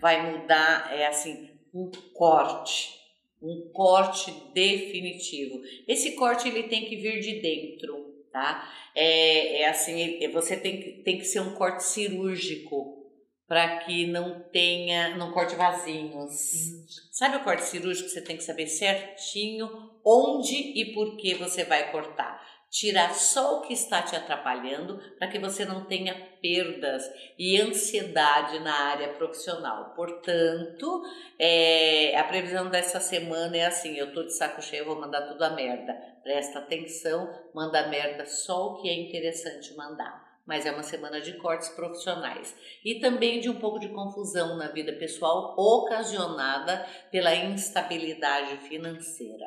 [0.00, 2.98] Vai mudar, é assim, um corte,
[3.40, 5.62] um corte definitivo.
[5.86, 8.03] Esse corte ele tem que vir de dentro
[8.34, 8.68] tá?
[8.96, 13.00] É, é assim, é, você tem que, tem que ser um corte cirúrgico
[13.46, 16.32] para que não tenha, não corte vasinhos.
[16.32, 16.84] Sim.
[17.12, 18.08] Sabe o corte cirúrgico?
[18.08, 19.68] Você tem que saber certinho
[20.04, 22.42] onde e por que você vai cortar
[22.74, 26.12] tirar só o que está te atrapalhando para que você não tenha
[26.42, 27.08] perdas
[27.38, 29.94] e ansiedade na área profissional.
[29.94, 31.04] Portanto,
[31.38, 35.42] é, a previsão dessa semana é assim: eu tô de saco cheio, vou mandar tudo
[35.44, 35.94] a merda.
[36.24, 40.34] Presta atenção, manda merda só o que é interessante mandar.
[40.44, 42.54] Mas é uma semana de cortes profissionais
[42.84, 49.46] e também de um pouco de confusão na vida pessoal ocasionada pela instabilidade financeira.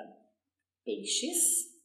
[0.84, 1.77] Peixes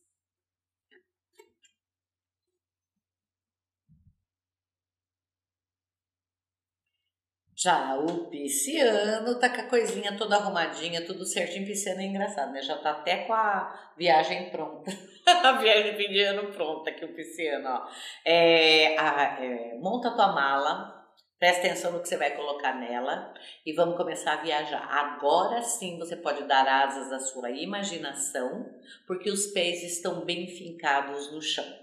[7.62, 11.64] Já o pisciano tá com a coisinha toda arrumadinha, tudo certinho.
[11.64, 12.60] Pisciano é engraçado, né?
[12.60, 14.90] Já tá até com a viagem pronta.
[15.26, 17.88] a viagem de ano pronta aqui, o pisciano, ó.
[18.24, 21.06] É, a, é, monta tua mala,
[21.38, 23.32] presta atenção no que você vai colocar nela
[23.64, 24.84] e vamos começar a viajar.
[24.90, 28.74] Agora sim você pode dar asas à sua imaginação,
[29.06, 31.81] porque os pés estão bem fincados no chão.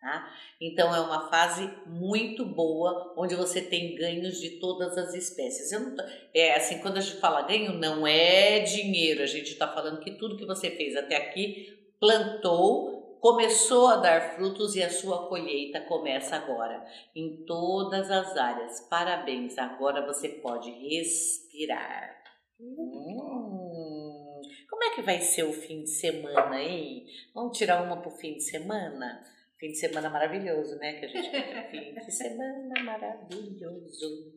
[0.00, 0.30] Tá?
[0.60, 5.72] Então é uma fase muito boa onde você tem ganhos de todas as espécies.
[5.72, 5.96] Não,
[6.34, 10.12] é assim, quando a gente fala ganho, não é dinheiro, a gente está falando que
[10.12, 15.80] tudo que você fez até aqui plantou, começou a dar frutos e a sua colheita
[15.80, 16.84] começa agora,
[17.14, 18.80] em todas as áreas.
[18.88, 22.16] Parabéns, agora você pode respirar.
[22.60, 27.06] Hum, como é que vai ser o fim de semana, hein?
[27.34, 29.24] Vamos tirar uma para o fim de semana?
[29.58, 31.00] Fim de semana maravilhoso, né?
[31.00, 31.30] Que a gente
[31.70, 34.34] fim de semana maravilhoso.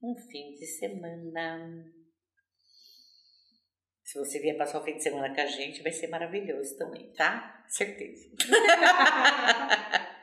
[0.00, 1.92] Um fim de semana.
[4.04, 7.12] Se você vier passar o fim de semana com a gente, vai ser maravilhoso também,
[7.14, 7.64] tá?
[7.66, 8.30] Certeza.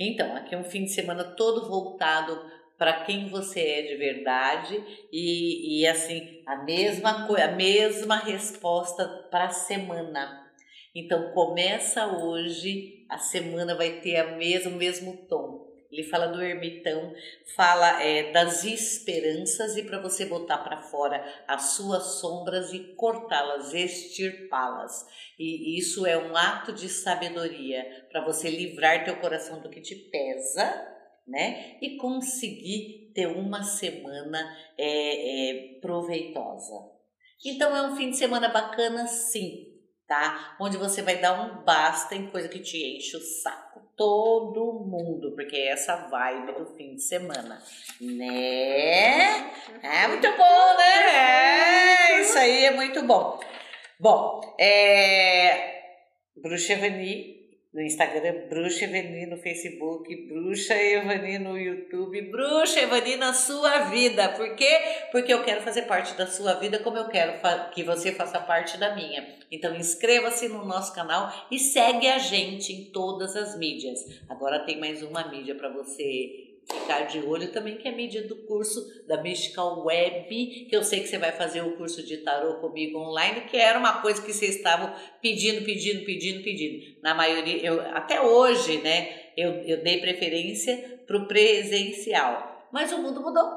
[0.00, 4.80] então, aqui é um fim de semana todo voltado para quem você é de verdade
[5.12, 10.46] e, e assim a mesma coisa, a mesma resposta para a semana.
[10.94, 15.66] Então começa hoje, a semana vai ter a mesmo mesmo tom.
[15.90, 17.14] Ele fala do ermitão,
[17.56, 23.72] fala é, das esperanças e para você botar para fora as suas sombras e cortá-las,
[23.72, 25.06] extirpá-las.
[25.38, 29.94] E isso é um ato de sabedoria para você livrar teu coração do que te
[29.94, 30.97] pesa
[31.28, 31.76] né?
[31.80, 34.38] E conseguir ter uma semana
[34.76, 36.74] é, é, proveitosa.
[37.44, 39.66] Então é um fim de semana bacana, sim,
[40.06, 40.56] tá?
[40.60, 43.80] Onde você vai dar um basta em coisa que te enche o saco.
[43.96, 47.60] Todo mundo, porque é essa vibe do fim de semana,
[48.00, 49.50] né?
[49.82, 52.16] É muito bom, né?
[52.16, 53.40] É, isso aí é muito bom.
[53.98, 55.78] Bom, é.
[56.36, 57.37] Bruxa Evani
[57.78, 64.30] no Instagram, Bruxa Evani no Facebook, Bruxa Evani no YouTube, Bruxa Evani na sua vida.
[64.30, 64.80] Por quê?
[65.12, 67.34] Porque eu quero fazer parte da sua vida como eu quero
[67.72, 69.24] que você faça parte da minha.
[69.48, 74.00] Então inscreva-se no nosso canal e segue a gente em todas as mídias.
[74.28, 78.26] Agora tem mais uma mídia para você ficar de olho também, que é a mídia
[78.26, 82.18] do curso da Mystical Web, que eu sei que você vai fazer o curso de
[82.18, 87.00] tarô comigo online, que era uma coisa que vocês estavam pedindo, pedindo, pedindo, pedindo.
[87.02, 92.68] Na maioria, eu, até hoje, né, eu, eu dei preferência para o presencial.
[92.70, 93.48] Mas o mundo mudou.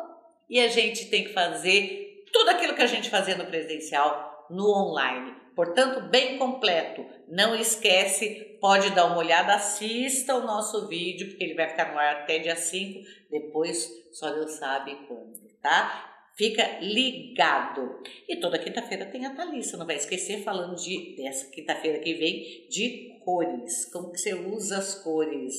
[0.49, 4.69] E a gente tem que fazer tudo aquilo que a gente fazia no presencial no
[4.69, 5.35] online.
[5.55, 7.05] Portanto, bem completo.
[7.27, 11.99] Não esquece, pode dar uma olhada, assista o nosso vídeo, porque ele vai ficar no
[11.99, 16.29] ar até dia 5, depois só Deus sabe quando, tá?
[16.35, 18.01] Fica ligado.
[18.27, 22.67] E toda quinta-feira tem a Thalissa, não vai esquecer falando de dessa quinta-feira que vem
[22.69, 23.85] de cores.
[23.91, 25.53] Como que você usa as cores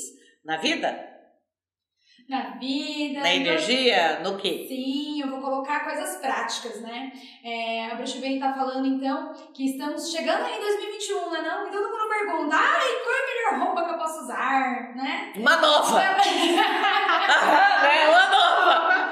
[0.45, 1.12] na vida?
[2.29, 3.21] Na vida.
[3.21, 4.21] Na então, energia?
[4.21, 4.67] No quê?
[4.69, 7.13] Sim, eu vou colocar coisas práticas, né?
[7.45, 11.43] É, a Bruxa Bem tá falando então que estamos chegando aí em 2021, né?
[11.43, 11.69] Não?
[11.69, 15.33] E todo mundo pergunta: ai, qual é a melhor roupa que eu posso usar, né?
[15.37, 16.01] Uma nova!
[17.87, 19.03] é, uma nova!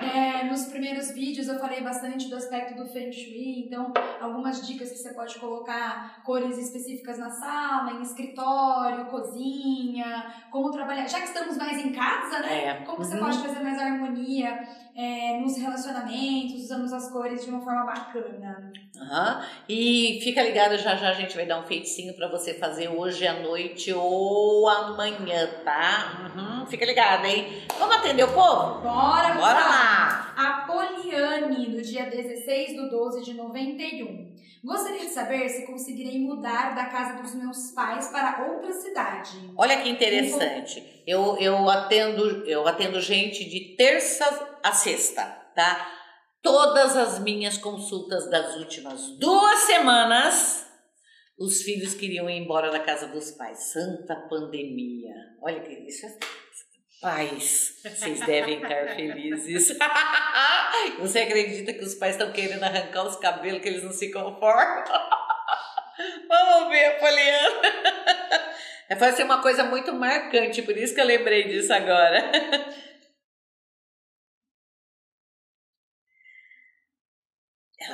[0.00, 4.90] É, nos primeiros vídeos eu falei bastante do aspecto do Feng Shui, então algumas dicas
[4.90, 11.08] que você pode colocar, cores específicas na sala, em escritório, cozinha, como trabalhar.
[11.08, 12.64] Já que estamos mais em casa, né?
[12.66, 12.74] É.
[12.84, 13.20] Como você Uhum.
[13.24, 14.58] pode trazer mais harmonia
[14.94, 18.72] é, nos relacionamentos, usando as cores de uma forma bacana.
[19.00, 19.42] Aham.
[19.68, 23.26] E fica ligado, já já a gente vai dar um feiticinho pra você fazer hoje
[23.26, 26.32] à noite ou amanhã, tá?
[26.34, 26.66] Uhum.
[26.66, 27.62] Fica ligado, hein?
[27.78, 28.80] Vamos atender o povo?
[28.80, 29.85] Bora, Bora lá!
[29.88, 34.34] A Poliane, do dia 16 do 12 de 91.
[34.64, 39.30] Gostaria de saber se conseguirei mudar da casa dos meus pais para outra cidade.
[39.56, 41.02] Olha que interessante.
[41.06, 45.22] Eu, eu atendo eu atendo gente de terça a sexta,
[45.54, 45.88] tá?
[46.42, 50.66] Todas as minhas consultas das últimas duas semanas,
[51.38, 53.72] os filhos queriam ir embora da casa dos pais.
[53.72, 55.14] Santa pandemia.
[55.40, 56.18] Olha que isso é
[57.00, 57.76] pais.
[57.82, 59.76] Vocês devem estar felizes.
[60.98, 64.84] Você acredita que os pais estão querendo arrancar os cabelos que eles não se conformam?
[66.28, 67.62] Vamos ver, Poliana.
[68.88, 72.30] É, Foi assim, uma coisa muito marcante, por isso que eu lembrei disso agora.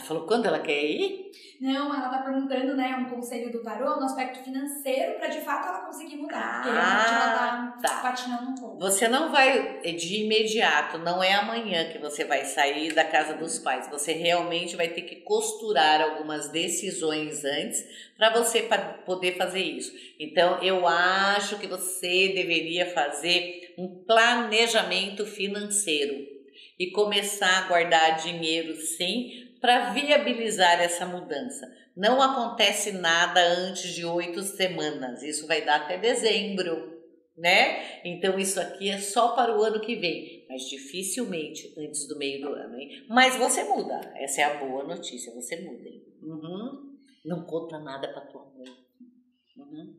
[0.02, 1.30] Ela falou quando ela quer ir?
[1.60, 5.68] Não, ela tá perguntando, né, um conselho do tarô no aspecto financeiro para de fato
[5.68, 6.60] ela conseguir mudar.
[6.60, 8.02] Porque realmente ela tá, tá.
[8.02, 8.78] patinando um pouco.
[8.80, 13.60] Você não vai de imediato, não é amanhã que você vai sair da casa dos
[13.60, 13.88] pais.
[13.88, 17.84] Você realmente vai ter que costurar algumas decisões antes
[18.16, 18.68] para você
[19.06, 19.92] poder fazer isso.
[20.18, 26.42] Então, eu acho que você deveria fazer um planejamento financeiro
[26.76, 31.72] e começar a guardar dinheiro sim para viabilizar essa mudança.
[31.96, 35.22] Não acontece nada antes de oito semanas.
[35.22, 37.00] Isso vai dar até dezembro,
[37.36, 38.02] né?
[38.04, 42.42] Então isso aqui é só para o ano que vem, mas dificilmente antes do meio
[42.42, 43.06] do ano, hein?
[43.08, 44.00] Mas você muda.
[44.16, 45.32] Essa é a boa notícia.
[45.32, 46.02] Você muda, hein?
[46.20, 46.98] Uhum.
[47.24, 48.68] Não conta nada para tua mãe.
[49.56, 49.96] Uhum.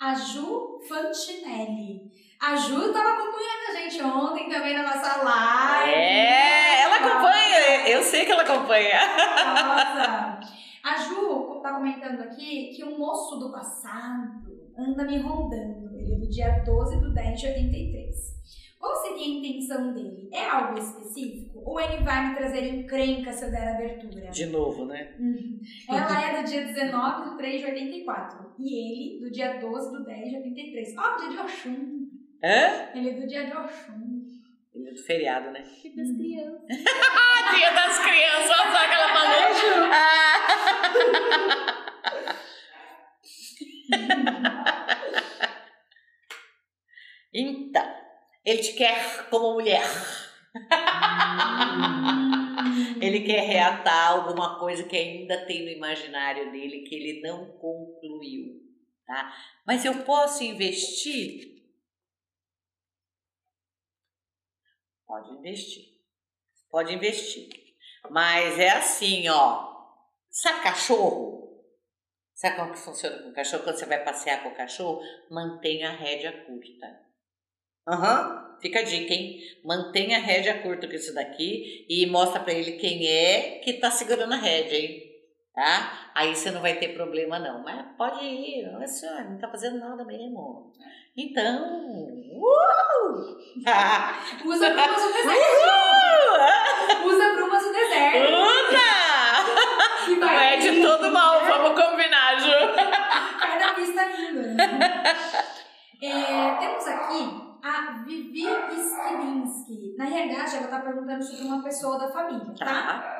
[0.00, 2.10] A Ju Fantinelli.
[2.40, 5.90] A Ju tava acompanhando a gente ontem também na nossa live.
[5.92, 7.86] É, ela acompanha.
[7.86, 8.98] Eu sei que ela acompanha.
[9.44, 10.40] Nossa!
[10.82, 14.40] A Ju tá comentando aqui que um moço do passado
[14.74, 15.94] anda me rondando.
[15.94, 18.40] Ele é do dia 12 do 10 de 83.
[18.78, 20.30] Qual seria a intenção dele?
[20.32, 21.60] É algo específico?
[21.62, 24.30] Ou ele vai me trazer encrenca se eu der abertura?
[24.30, 25.14] De novo, né?
[25.20, 25.60] Uhum.
[25.86, 28.54] Ela é do dia 19 do 3 de 84.
[28.58, 30.96] E ele do dia 12 do 10 de 83.
[30.96, 32.09] Ó, dia de Oxum.
[32.42, 32.90] Hã?
[32.94, 34.22] Ele é do dia de Oxum.
[34.74, 35.62] Ele é do feriado, né?
[35.62, 36.66] Que das crianças.
[36.68, 39.30] Dia das crianças, só que ela falou.
[39.92, 40.30] Ah.
[47.32, 47.94] Então,
[48.44, 49.84] ele te quer como mulher.
[53.00, 58.60] Ele quer reatar alguma coisa que ainda tem no imaginário dele que ele não concluiu,
[59.06, 59.34] tá?
[59.66, 61.49] Mas eu posso investir?
[65.10, 65.84] Pode investir.
[66.70, 67.48] Pode investir.
[68.08, 69.68] Mas é assim, ó.
[70.30, 71.66] Sabe cachorro?
[72.32, 73.64] Sabe como que funciona com o cachorro?
[73.64, 77.00] Quando você vai passear com o cachorro, mantenha a rédea curta.
[77.88, 78.58] Aham.
[78.62, 79.40] Fica a dica, hein?
[79.64, 83.90] Mantenha a rédea curta com isso daqui e mostra pra ele quem é que tá
[83.90, 85.10] segurando a rédea, hein?
[85.52, 86.12] Tá?
[86.14, 87.64] Aí você não vai ter problema, não.
[87.64, 88.64] Mas pode ir.
[88.72, 90.72] Olha senhora, não tá fazendo nada mesmo.
[91.16, 91.64] Então.
[92.32, 92.80] Uh!
[94.44, 95.60] Usa brumas do deserto.
[97.04, 98.32] Usa brumas do deserto.
[98.32, 98.90] Usa!
[100.18, 102.50] Não é de todo mal, vamos combinar, Ju.
[103.40, 104.64] Cada pista linda.
[106.02, 109.94] É, temos aqui a Vivi Skilinski.
[109.98, 112.64] Na realidade, ela está perguntando sobre uma pessoa da família, tá?
[112.64, 113.19] Tá.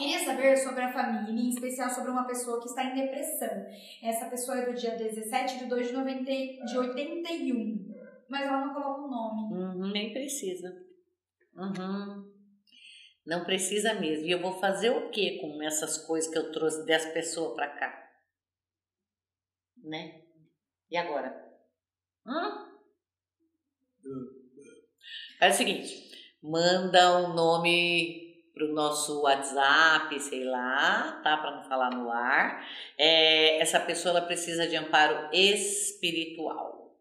[0.00, 3.66] Queria saber sobre a família, em especial sobre uma pessoa que está em depressão.
[4.02, 8.24] Essa pessoa é do dia 17 de 2 de, 90, de 81.
[8.26, 9.54] Mas ela não coloca o nome.
[9.54, 10.74] Uhum, nem precisa.
[11.54, 12.32] Uhum.
[13.26, 14.24] Não precisa mesmo.
[14.24, 17.68] E eu vou fazer o que com essas coisas que eu trouxe dessa pessoa pra
[17.68, 18.10] cá?
[19.84, 20.22] Né?
[20.90, 21.30] E agora?
[22.26, 22.70] Hum?
[25.38, 26.10] Faz o seguinte:
[26.42, 31.36] manda um nome pro nosso WhatsApp, sei lá, tá?
[31.36, 32.66] Pra não falar no ar.
[32.98, 36.96] É, essa pessoa ela precisa de amparo espiritual.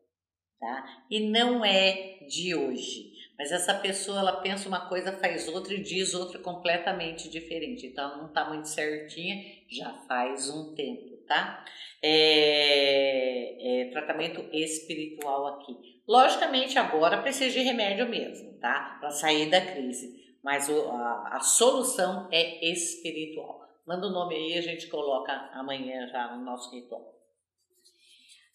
[0.59, 1.03] tá?
[1.09, 3.09] E não é de hoje.
[3.37, 7.87] Mas essa pessoa, ela pensa uma coisa, faz outra e diz outra completamente diferente.
[7.87, 11.63] Então, não está muito certinha já faz um tempo, tá?
[12.03, 16.01] É, é, tratamento espiritual aqui.
[16.05, 18.97] Logicamente, agora precisa de remédio mesmo, tá?
[18.99, 20.28] Para sair da crise.
[20.43, 23.67] Mas o, a, a solução é espiritual.
[23.85, 27.19] Manda o nome aí, a gente coloca amanhã já no nosso ritual.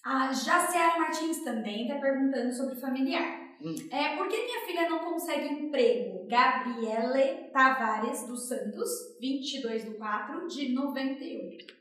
[0.04, 3.44] A Jaciara Martins também está perguntando sobre familiar.
[3.60, 3.74] Hum.
[3.90, 6.26] É, por que minha filha não consegue emprego?
[6.26, 11.74] Gabriele Tavares dos Santos, 22 do 4 de 98.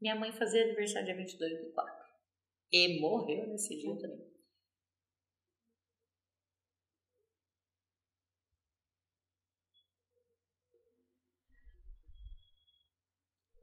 [0.00, 1.94] Minha mãe fazia aniversário dia 22 do 4.
[2.72, 4.33] E morreu nesse dia também.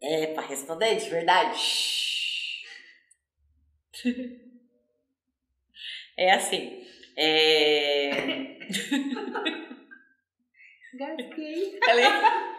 [0.02, 1.62] É, para responder de verdade.
[6.18, 6.86] É assim.
[7.18, 8.58] É...
[10.93, 11.80] Gasguei.
[11.88, 12.52] Ela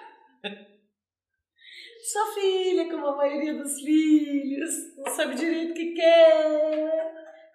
[2.03, 7.14] Sua filha, como a maioria dos filhos, não sabe direito o que quer,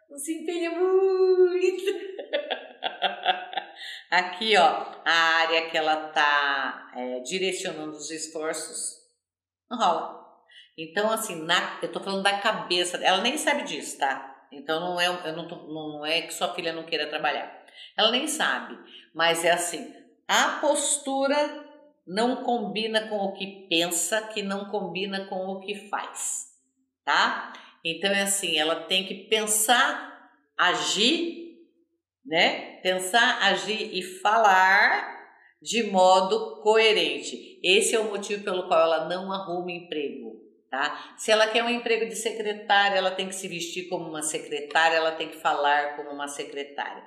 [0.10, 1.84] não se empenha muito.
[4.10, 5.12] Aqui, ó, a
[5.42, 9.07] área que ela tá é, direcionando os esforços,
[9.70, 10.18] não rola.
[10.78, 14.36] Então, assim, na, eu tô falando da cabeça, ela nem sabe disso, tá?
[14.52, 17.66] Então não é, eu não, tô, não é que sua filha não queira trabalhar.
[17.98, 18.78] Ela nem sabe,
[19.14, 19.94] mas é assim,
[20.28, 21.66] a postura
[22.06, 26.48] não combina com o que pensa, que não combina com o que faz,
[27.04, 27.52] tá?
[27.84, 31.58] Então é assim, ela tem que pensar, agir,
[32.26, 32.78] né?
[32.82, 35.17] Pensar, agir e falar
[35.62, 37.60] de modo coerente.
[37.64, 41.16] Esse é o motivo pelo qual ela não arruma emprego tá?
[41.18, 44.98] Se ela quer um emprego de secretária, ela tem que se vestir como uma secretária,
[44.98, 47.04] ela tem que falar como uma secretária.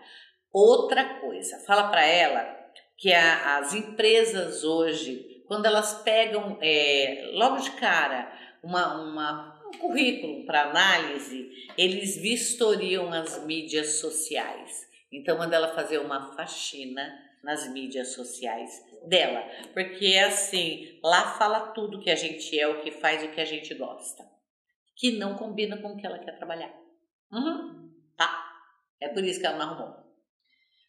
[0.53, 2.59] Outra coisa, fala para ela
[2.96, 8.32] que a, as empresas hoje, quando elas pegam é, logo de cara
[8.62, 11.48] uma, uma um currículo para análise,
[11.78, 14.88] eles vistoriam as mídias sociais.
[15.12, 17.12] Então, manda ela fazer uma faxina
[17.43, 18.70] nas mídias sociais
[19.07, 23.28] dela, porque é assim, lá fala tudo que a gente é, o que faz, o
[23.30, 24.24] que a gente gosta,
[24.97, 26.72] que não combina com o que ela quer trabalhar.
[27.32, 27.91] Uhum.
[28.16, 28.47] Tá?
[29.01, 29.97] É por isso que ela não arrumou.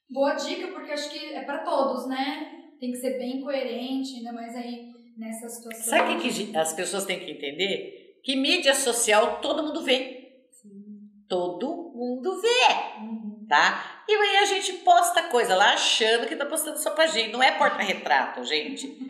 [0.10, 2.74] Boa dica, porque acho que é para todos, né?
[2.80, 5.84] Tem que ser bem coerente, ainda mais aí nessa situação.
[5.84, 8.20] Sabe o que, que as pessoas têm que entender?
[8.24, 10.46] Que mídia social todo mundo vê.
[10.52, 11.00] Sim.
[11.30, 13.46] Todo mundo vê, Uhum.
[13.48, 13.91] tá?
[14.08, 17.32] E aí a gente posta coisa lá achando que tá postando só pra gente.
[17.32, 18.98] Não é porta-retrato, gente.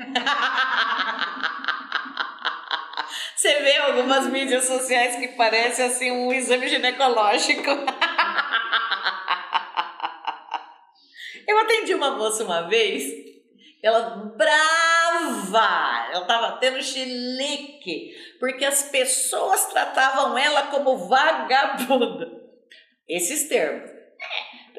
[3.36, 7.72] Você vê algumas mídias sociais que parecem assim um exame ginecológico.
[11.48, 13.04] Eu atendi uma moça uma vez,
[13.84, 22.30] ela brava, ela tava tendo chilique, porque as pessoas tratavam ela como vagabunda.
[23.10, 24.01] Esses termos.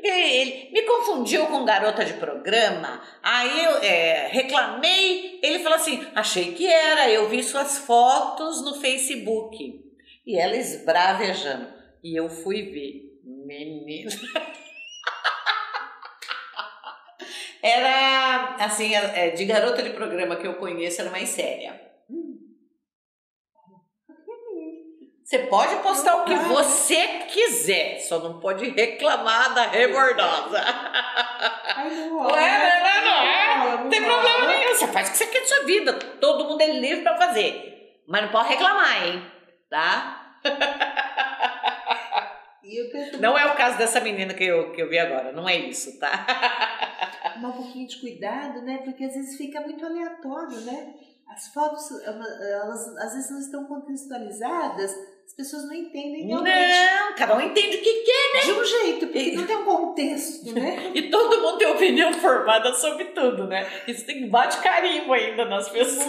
[0.03, 6.55] Ele me confundiu com garota de programa, aí eu é, reclamei, ele falou assim, achei
[6.55, 9.81] que era, eu vi suas fotos no Facebook.
[10.27, 11.69] E ela esbravejando.
[12.03, 13.13] E eu fui ver.
[13.25, 14.11] Menina.
[17.63, 21.92] Era, assim, é, de garota de programa que eu conheço, era mais séria.
[25.33, 30.61] Você pode postar o que você quiser, só não pode reclamar da rebordosa.
[31.75, 32.39] Ai, não Não rola.
[32.39, 33.59] é, não é, não é.
[33.59, 34.75] rola, Não tem problema nenhum.
[34.75, 35.95] Você faz o que você quer da sua vida.
[36.21, 37.95] Todo mundo é livre pra fazer.
[38.07, 39.27] Mas não pode reclamar, hein?
[39.71, 40.37] Tá?
[43.19, 45.33] Não é o caso dessa menina que eu, que eu vi agora.
[45.33, 46.25] Não é isso, tá?
[47.35, 48.79] tomar um pouquinho de cuidado, né?
[48.85, 50.95] Porque às vezes fica muito aleatório, né?
[51.29, 54.95] As fotos, elas às vezes não estão contextualizadas,
[55.33, 56.79] as pessoas não entendem realmente.
[56.79, 58.45] Não, cada um entende o que quer.
[58.45, 60.91] De um jeito, porque E- não tem um contexto, né?
[60.95, 63.67] E todo mundo tem opinião formada sobre tudo, né?
[63.89, 66.07] Isso tem bate carimbo ainda nas pessoas.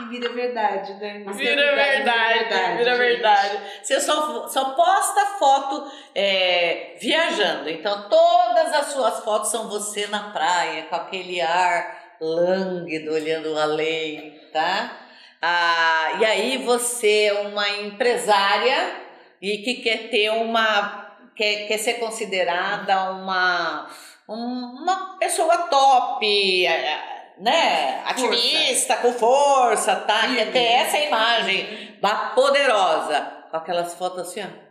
[0.00, 1.24] E vira verdade, né?
[1.26, 2.98] É Vira verdade, vira gente.
[2.98, 3.60] verdade.
[3.82, 7.68] Você só, só posta foto é, viajando.
[7.68, 14.40] Então, todas as suas fotos são você na praia, com aquele ar lânguido, olhando além,
[14.52, 14.96] tá?
[15.40, 18.96] Ah, e aí você é uma empresária
[19.40, 21.06] e que quer ter uma.
[21.36, 23.88] quer, quer ser considerada uma,
[24.28, 26.26] um- uma pessoa top,
[26.66, 28.02] eh, né?
[28.04, 30.34] Ativista, com força, tá?
[30.34, 33.20] Quer ter essa imagem ba- poderosa,
[33.50, 34.68] com aquelas fotos assim, ó.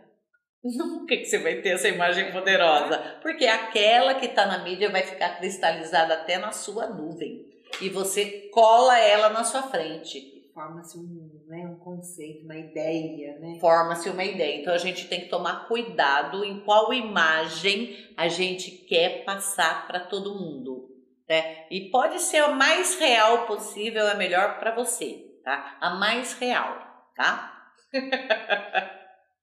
[0.76, 2.98] Nunca que você vai ter essa imagem poderosa.
[3.22, 7.46] Porque aquela que está na mídia vai ficar cristalizada até na sua nuvem.
[7.80, 10.36] E você cola ela na sua frente.
[10.58, 13.60] Forma-se um, né, um conceito, uma ideia, né?
[13.60, 14.60] Forma-se uma ideia.
[14.60, 20.00] Então a gente tem que tomar cuidado em qual imagem a gente quer passar para
[20.00, 20.88] todo mundo.
[21.28, 21.68] Né?
[21.70, 25.78] E pode ser a mais real possível, é melhor para você, tá?
[25.80, 26.76] A mais real,
[27.14, 27.70] tá?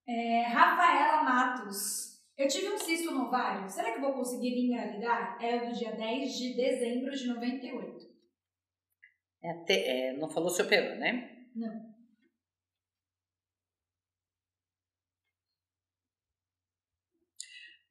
[0.08, 2.22] É, Rafaela Matos.
[2.38, 3.68] Eu tive um cisto no ovário.
[3.68, 5.36] Será que vou conseguir engravidar?
[5.42, 8.15] É do dia 10 de dezembro de 98.
[9.42, 11.12] É, te- é, não falou se operou, né?
[11.56, 11.96] Não.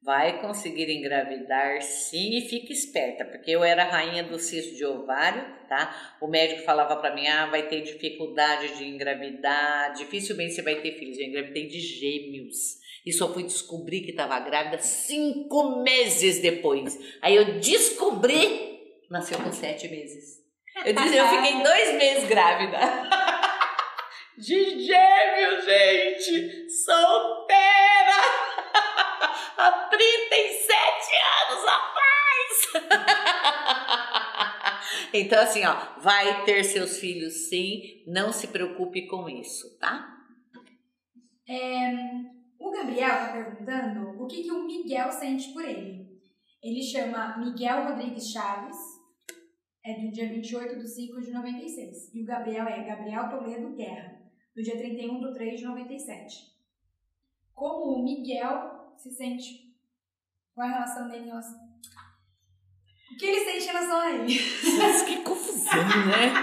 [0.03, 5.43] Vai conseguir engravidar sim e fique esperta, porque eu era rainha do cisto de ovário,
[5.67, 6.15] tá?
[6.21, 10.91] O médico falava pra mim: ah, vai ter dificuldade de engravidar, dificilmente você vai ter
[10.99, 11.17] filhos.
[11.17, 16.99] Eu engravidei de gêmeos e só fui descobrir que estava grávida cinco meses depois.
[17.19, 18.79] Aí eu descobri,
[19.09, 20.44] nasceu com sete meses.
[20.83, 22.79] Eu disse, eu fiquei dois meses grávida.
[24.37, 26.69] De gêmeos, gente!
[26.83, 28.21] Solteira!
[29.57, 30.75] Há 37
[31.49, 33.25] anos atrás!
[35.13, 40.15] Então, assim, ó, vai ter seus filhos sim, não se preocupe com isso, tá?
[42.59, 46.05] O Gabriel tá perguntando o que, que o Miguel sente por ele.
[46.61, 48.75] Ele chama Miguel Rodrigues Chaves,
[49.85, 52.13] é do dia 28 de 5 de 96.
[52.13, 54.19] E o Gabriel é Gabriel Toledo Guerra,
[54.55, 56.35] do dia 31 de 3 de 97.
[57.53, 59.73] Como o Miguel se sente
[60.55, 61.59] com a relação dele em relação...
[63.11, 64.33] O que ele sente em relação a ele?
[65.05, 66.33] Que confusão, né?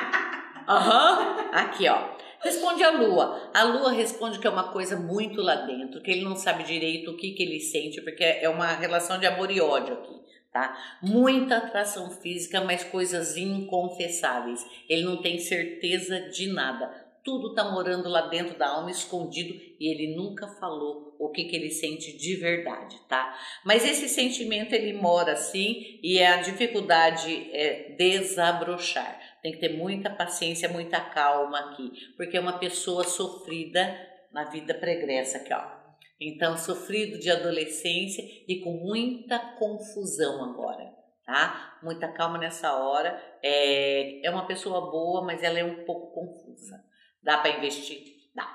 [0.68, 1.50] Aham.
[1.52, 2.16] Aqui, ó.
[2.40, 3.50] Responde a Lua.
[3.52, 7.10] A Lua responde que é uma coisa muito lá dentro, que ele não sabe direito
[7.10, 10.22] o que, que ele sente, porque é uma relação de amor e ódio aqui,
[10.52, 10.98] tá?
[11.02, 14.64] Muita atração física, mas coisas inconfessáveis.
[14.88, 17.02] Ele não tem certeza de nada.
[17.24, 21.54] Tudo tá morando lá dentro da alma, escondido, e ele nunca falou o que, que
[21.54, 23.38] ele sente de verdade, tá?
[23.64, 29.20] Mas esse sentimento ele mora assim, e a dificuldade é desabrochar.
[29.40, 33.96] Tem que ter muita paciência, muita calma aqui, porque é uma pessoa sofrida
[34.32, 35.81] na vida pregressa aqui, ó.
[36.28, 40.94] Então, sofrido de adolescência e com muita confusão agora,
[41.24, 41.78] tá?
[41.82, 43.20] Muita calma nessa hora.
[43.42, 46.84] É, é uma pessoa boa, mas ela é um pouco confusa.
[47.22, 48.30] Dá para investir?
[48.34, 48.48] Dá.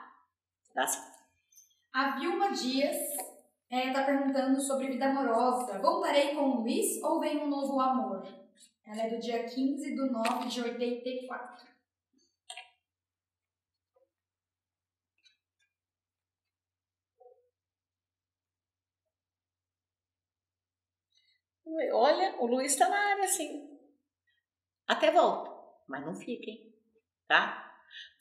[0.73, 1.01] Dá sim.
[1.93, 2.95] A Vilma Dias
[3.69, 5.79] está perguntando sobre vida amorosa.
[5.79, 8.23] Voltarei com o Luiz ou vem um novo amor?
[8.85, 11.76] Ela é do dia 15 de 9 de 84.
[21.93, 23.69] Olha, o Luiz está na área, sim.
[24.87, 25.51] Até volta,
[25.87, 26.73] mas não fiquem,
[27.27, 27.63] tá?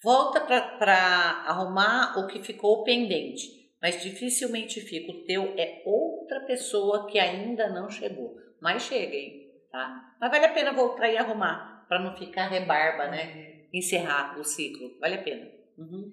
[0.02, 0.94] Volta para
[1.46, 5.12] arrumar o que ficou pendente, mas dificilmente fica.
[5.12, 10.16] O teu é outra pessoa que ainda não chegou, mas cheguem, tá?
[10.20, 13.66] Mas vale a pena voltar e arrumar, para não ficar rebarba, né?
[13.72, 15.50] Encerrar o ciclo, vale a pena.
[15.78, 16.10] Uhum.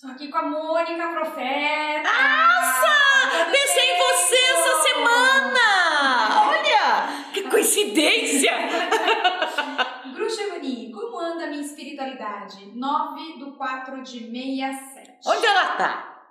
[0.00, 2.02] Tô aqui com a Mônica Profeta.
[2.02, 3.50] Nossa!
[3.50, 6.39] Pensei em você essa semana!
[7.50, 8.52] Coincidência!
[10.14, 12.72] Bruxa Evani, como anda a minha espiritualidade?
[12.74, 15.18] 9 do 4 de 67.
[15.26, 16.22] Onde ela tá?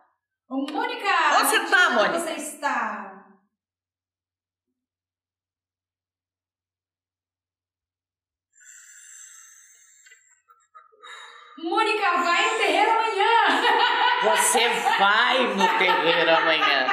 [0.50, 1.08] Ô, Mônica!
[1.40, 2.20] Onde você onde tá, Mônica?
[2.20, 3.10] você está?
[11.62, 13.30] Mônica, vai no terreiro amanhã!
[14.24, 16.88] Você vai no terreiro amanhã,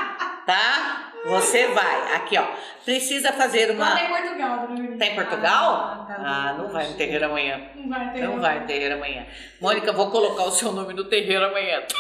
[0.45, 1.06] tá?
[1.27, 2.15] Você vai.
[2.17, 2.47] Aqui, ó.
[2.85, 3.97] Precisa fazer uma.
[3.97, 4.99] tá em Portugal, Mônica.
[4.99, 5.75] Tá em Portugal?
[5.75, 7.61] Ah, tá Ah, não vai no terreiro amanhã.
[7.75, 9.27] Não vai no terreiro Não vai no terreiro amanhã.
[9.61, 11.83] Mônica, vou colocar o seu nome no terreiro amanhã.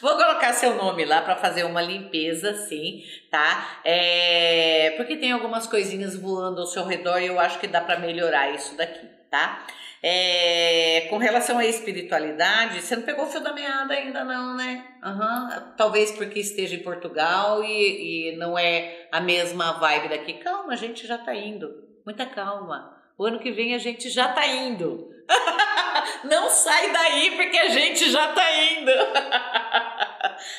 [0.00, 3.80] Vou colocar seu nome lá para fazer uma limpeza, sim, tá?
[3.84, 7.98] É, porque tem algumas coisinhas voando ao seu redor e eu acho que dá para
[7.98, 9.62] melhorar isso daqui, tá?
[10.02, 14.86] É, com relação à espiritualidade, você não pegou o fio da meada ainda não, né?
[15.02, 20.34] Aham, Talvez porque esteja em Portugal e, e não é a mesma vibe daqui.
[20.34, 21.68] Calma, a gente já tá indo.
[22.04, 22.96] Muita calma.
[23.18, 25.10] O ano que vem a gente já tá indo.
[26.24, 28.90] Não sai daí porque a gente já tá indo.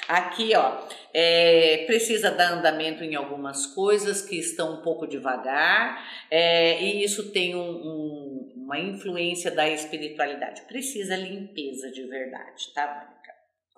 [0.08, 0.80] Aqui, ó,
[1.14, 7.32] é, precisa dar andamento em algumas coisas que estão um pouco devagar, é, e isso
[7.32, 10.62] tem um- um- uma influência da espiritualidade.
[10.64, 13.32] Precisa limpeza de verdade, tá, Mônica?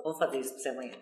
[0.04, 0.94] Vou fazer isso pra você amanhã.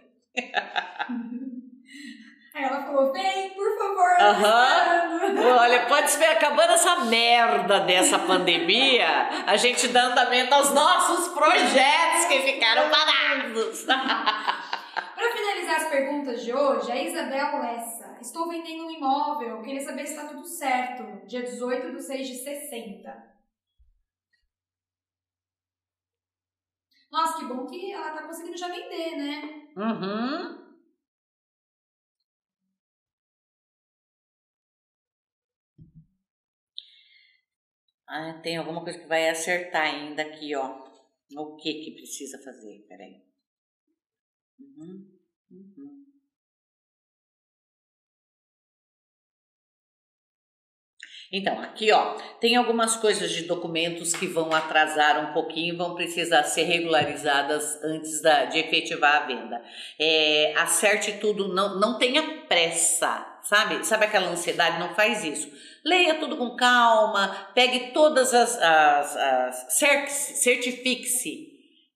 [2.53, 4.11] Aí ela falou, vem, por favor.
[4.19, 5.57] Aham.
[5.57, 9.07] Olha, pode esperar, acabando essa merda dessa pandemia,
[9.47, 13.85] a gente dá andamento aos nossos projetos que ficaram parados.
[15.91, 18.17] Perguntas de hoje, a Isabel Lessa.
[18.21, 21.27] Estou vendendo um imóvel, queria saber se está tudo certo.
[21.27, 23.41] Dia 18 de 6 de 60.
[27.11, 29.67] Nossa, que bom que ela tá conseguindo já vender, né?
[29.75, 30.77] Uhum.
[38.07, 40.85] Ah, tem alguma coisa que vai acertar ainda aqui, ó.
[41.35, 42.85] O que que precisa fazer?
[42.87, 43.21] Peraí.
[44.57, 45.11] Uhum.
[51.32, 56.43] Então, aqui ó, tem algumas coisas de documentos que vão atrasar um pouquinho, vão precisar
[56.43, 59.61] ser regularizadas antes da, de efetivar a venda.
[59.97, 63.86] É, acerte tudo, não, não tenha pressa, sabe?
[63.86, 64.79] Sabe aquela ansiedade?
[64.79, 65.49] Não faz isso.
[65.86, 68.61] Leia tudo com calma, pegue todas as.
[68.61, 71.50] as, as certifique-se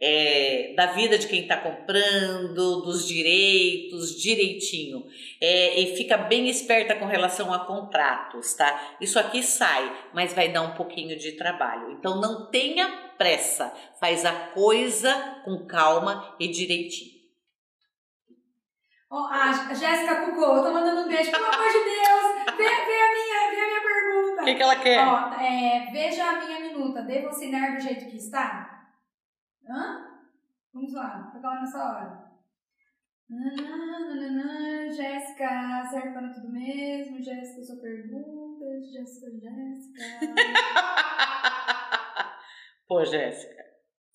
[0.08, 5.04] é, da vida de quem está comprando, dos direitos, direitinho.
[5.42, 8.98] É, e fica bem esperta com relação a contratos, tá?
[9.02, 11.92] Isso aqui sai, mas vai dar um pouquinho de trabalho.
[11.94, 12.88] Então não tenha
[13.18, 17.16] pressa, faz a coisa com calma e direitinho.
[19.10, 23.14] Oh, a Jéssica Cucô, tô mandando um beijo, pelo amor de Deus, vê, vê, a
[23.14, 24.42] minha, vê a minha pergunta.
[24.42, 25.08] O que, que ela quer?
[25.08, 28.75] Ó, é, veja a minha minuta, devo assinar do jeito que está?
[29.70, 30.06] Hã?
[30.74, 32.26] Vamos lá, tocar lá nessa hora.
[34.92, 37.22] Jéssica, serve para tudo mesmo?
[37.22, 38.66] Jéssica, sua pergunta.
[38.92, 40.02] Jéssica, Jéssica.
[42.88, 43.64] Pô, Jéssica.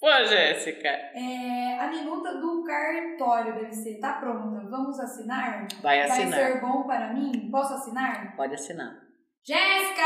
[0.01, 0.89] Pô, Jéssica.
[0.89, 3.99] É, a minuta do cartório deve ser.
[4.01, 4.67] Tá pronta.
[4.71, 5.67] Vamos assinar?
[5.83, 6.41] Vai assinar.
[6.41, 7.51] Vai ser bom para mim?
[7.51, 8.35] Posso assinar?
[8.37, 8.97] Pode assinar.
[9.45, 10.03] Jéssica,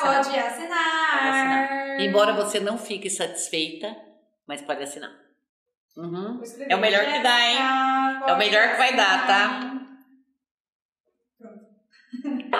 [0.00, 1.12] pode, pode assinar.
[1.12, 2.00] Pode assinar.
[2.00, 3.94] Embora você não fique satisfeita,
[4.46, 5.12] mas pode assinar.
[5.96, 6.42] Uhum.
[6.68, 7.58] É o melhor que dá, hein?
[8.26, 9.70] É o melhor que vai dar, tá?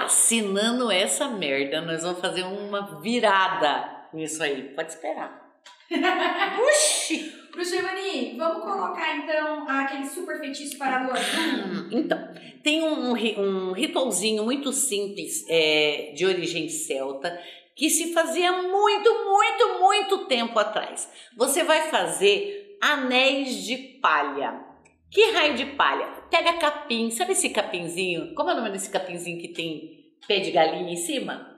[0.04, 4.74] Assinando essa merda, nós vamos fazer uma virada nisso aí.
[4.74, 5.44] Pode esperar.
[6.68, 7.44] Oxi!
[7.54, 11.88] Pro Giovanni, vamos colocar então aquele super feitiço para a lua azul?
[11.92, 12.18] Então,
[12.64, 17.40] tem um, um ritualzinho muito simples é, de origem celta
[17.74, 21.10] que se fazia muito, muito, muito tempo atrás.
[21.36, 24.62] Você vai fazer anéis de palha.
[25.10, 26.06] Que raio de palha?
[26.30, 28.34] Pega capim, sabe esse capinzinho?
[28.34, 31.54] Como é o nome desse capinzinho que tem pé de galinha em cima?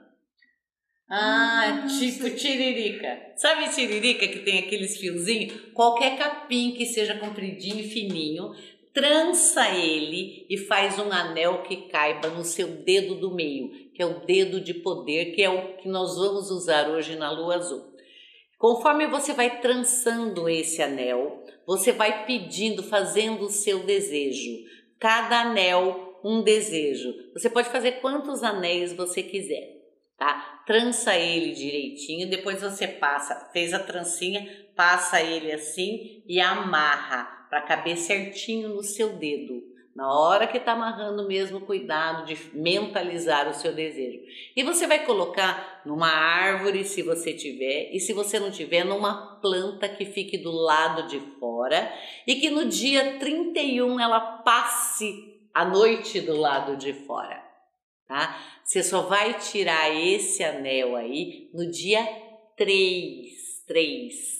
[1.09, 3.33] Ah, ah tipo tiririca.
[3.35, 5.71] Sabe tiririca que tem aqueles fiozinhos?
[5.73, 8.51] Qualquer capim que seja compridinho e fininho,
[8.93, 14.05] trança ele e faz um anel que caiba no seu dedo do meio, que é
[14.05, 17.83] o dedo de poder, que é o que nós vamos usar hoje na lua azul.
[18.59, 24.51] Conforme você vai trançando esse anel, você vai pedindo, fazendo o seu desejo.
[24.99, 27.11] Cada anel, um desejo.
[27.33, 29.67] Você pode fazer quantos anéis você quiser,
[30.15, 30.61] tá?
[30.67, 37.63] Trança ele direitinho, depois você passa, fez a trancinha, passa ele assim e amarra para
[37.63, 39.66] caber certinho no seu dedo.
[39.97, 44.19] Na hora que está amarrando mesmo, cuidado de mentalizar o seu desejo.
[44.55, 49.39] E você vai colocar numa árvore, se você tiver, e se você não tiver, numa
[49.41, 51.91] planta que fique do lado de fora
[52.27, 57.43] e que no dia 31 ela passe a noite do lado de fora,
[58.07, 58.39] tá?
[58.63, 62.07] Você só vai tirar esse anel aí no dia
[62.55, 64.36] 3, 3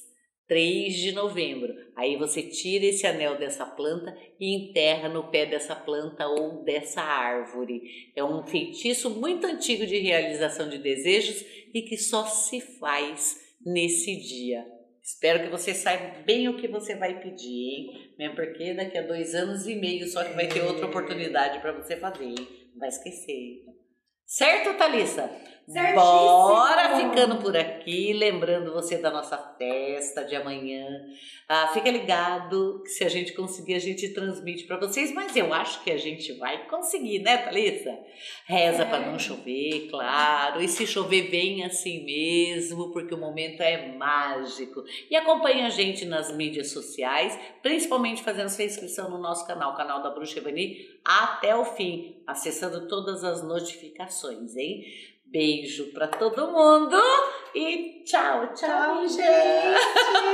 [0.48, 1.74] 3 de novembro.
[1.95, 7.02] Aí você tira esse anel dessa planta e enterra no pé dessa planta ou dessa
[7.02, 8.12] árvore.
[8.16, 11.43] É um feitiço muito antigo de realização de desejos
[11.74, 14.66] e que só se faz nesse dia.
[15.04, 18.12] Espero que você saiba bem o que você vai pedir, hein?
[18.18, 21.72] Mesmo porque daqui a dois anos e meio só que vai ter outra oportunidade para
[21.72, 22.48] você fazer, hein?
[22.74, 23.64] Não vai esquecer.
[24.26, 25.32] Certo, Thalissa?
[25.70, 25.95] Certíssimo.
[25.95, 30.88] Bora ficando por aqui, lembrando você da nossa festa de amanhã.
[31.49, 35.53] Ah, fica ligado que se a gente conseguir, a gente transmite para vocês, mas eu
[35.53, 37.99] acho que a gente vai conseguir, né, Thalissa?
[38.45, 38.86] Reza é.
[38.86, 40.61] para não chover, claro.
[40.61, 44.86] E se chover, vem assim mesmo, porque o momento é mágico.
[45.11, 50.01] E acompanha a gente nas mídias sociais, principalmente fazendo sua inscrição no nosso canal, canal
[50.01, 54.86] da Bruxa Evani, até o fim, acessando todas as notificações, hein?
[55.30, 56.97] Beijo para todo mundo
[57.53, 59.82] e tchau, tchau, tchau gente.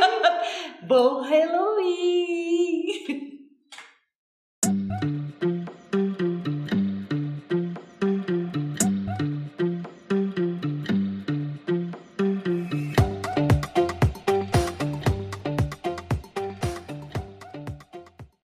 [0.87, 3.32] Bom Halloween!